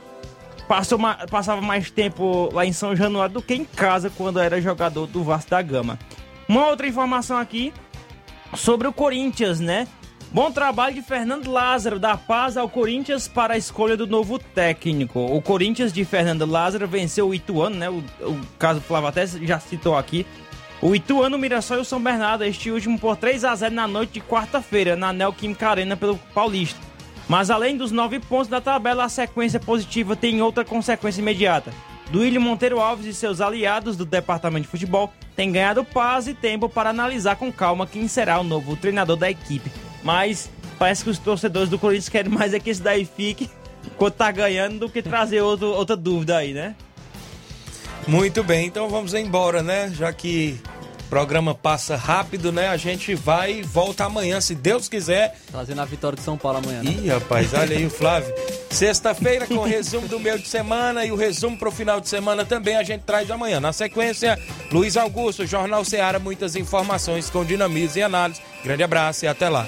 [0.68, 4.62] passou ma- passava mais tempo lá em São Januário do que em casa quando era
[4.62, 6.00] jogador do Vasco da Gama.
[6.48, 7.74] Uma outra informação aqui
[8.56, 9.88] sobre o Corinthians, né?
[10.34, 15.20] Bom trabalho de Fernando Lázaro, da paz ao Corinthians para a escolha do novo técnico.
[15.20, 17.90] O Corinthians de Fernando Lázaro venceu o Ituano, né?
[17.90, 20.26] O, o caso Flávio até já citou aqui.
[20.82, 24.14] O Ituano, Mirassol e o São Bernardo, este último por 3 a 0 na noite
[24.14, 26.80] de quarta-feira, na Neoquímica Arena pelo Paulista.
[27.30, 31.72] Mas além dos nove pontos da tabela, a sequência positiva tem outra consequência imediata.
[32.10, 36.68] Duílio Monteiro Alves e seus aliados do Departamento de Futebol têm ganhado paz e tempo
[36.68, 39.72] para analisar com calma quem será o novo treinador da equipe.
[40.04, 43.48] Mas parece que os torcedores do Corinthians querem mais é que esse daí fique
[43.86, 46.76] enquanto tá ganhando do que trazer outro, outra dúvida aí, né?
[48.08, 49.92] Muito bem, então vamos embora, né?
[49.96, 50.60] Já que
[51.06, 52.68] o programa passa rápido, né?
[52.68, 55.38] A gente vai e volta amanhã, se Deus quiser.
[55.52, 56.92] Trazendo a vitória de São Paulo amanhã, né?
[56.92, 58.34] Ih, rapaz, olha aí o Flávio.
[58.70, 62.46] Sexta-feira com o resumo do meio de semana e o resumo pro final de semana
[62.46, 63.60] também a gente traz amanhã.
[63.60, 64.38] Na sequência,
[64.72, 68.42] Luiz Augusto, Jornal Ceará, muitas informações com dinamismo e análise.
[68.64, 69.68] Grande abraço e até lá.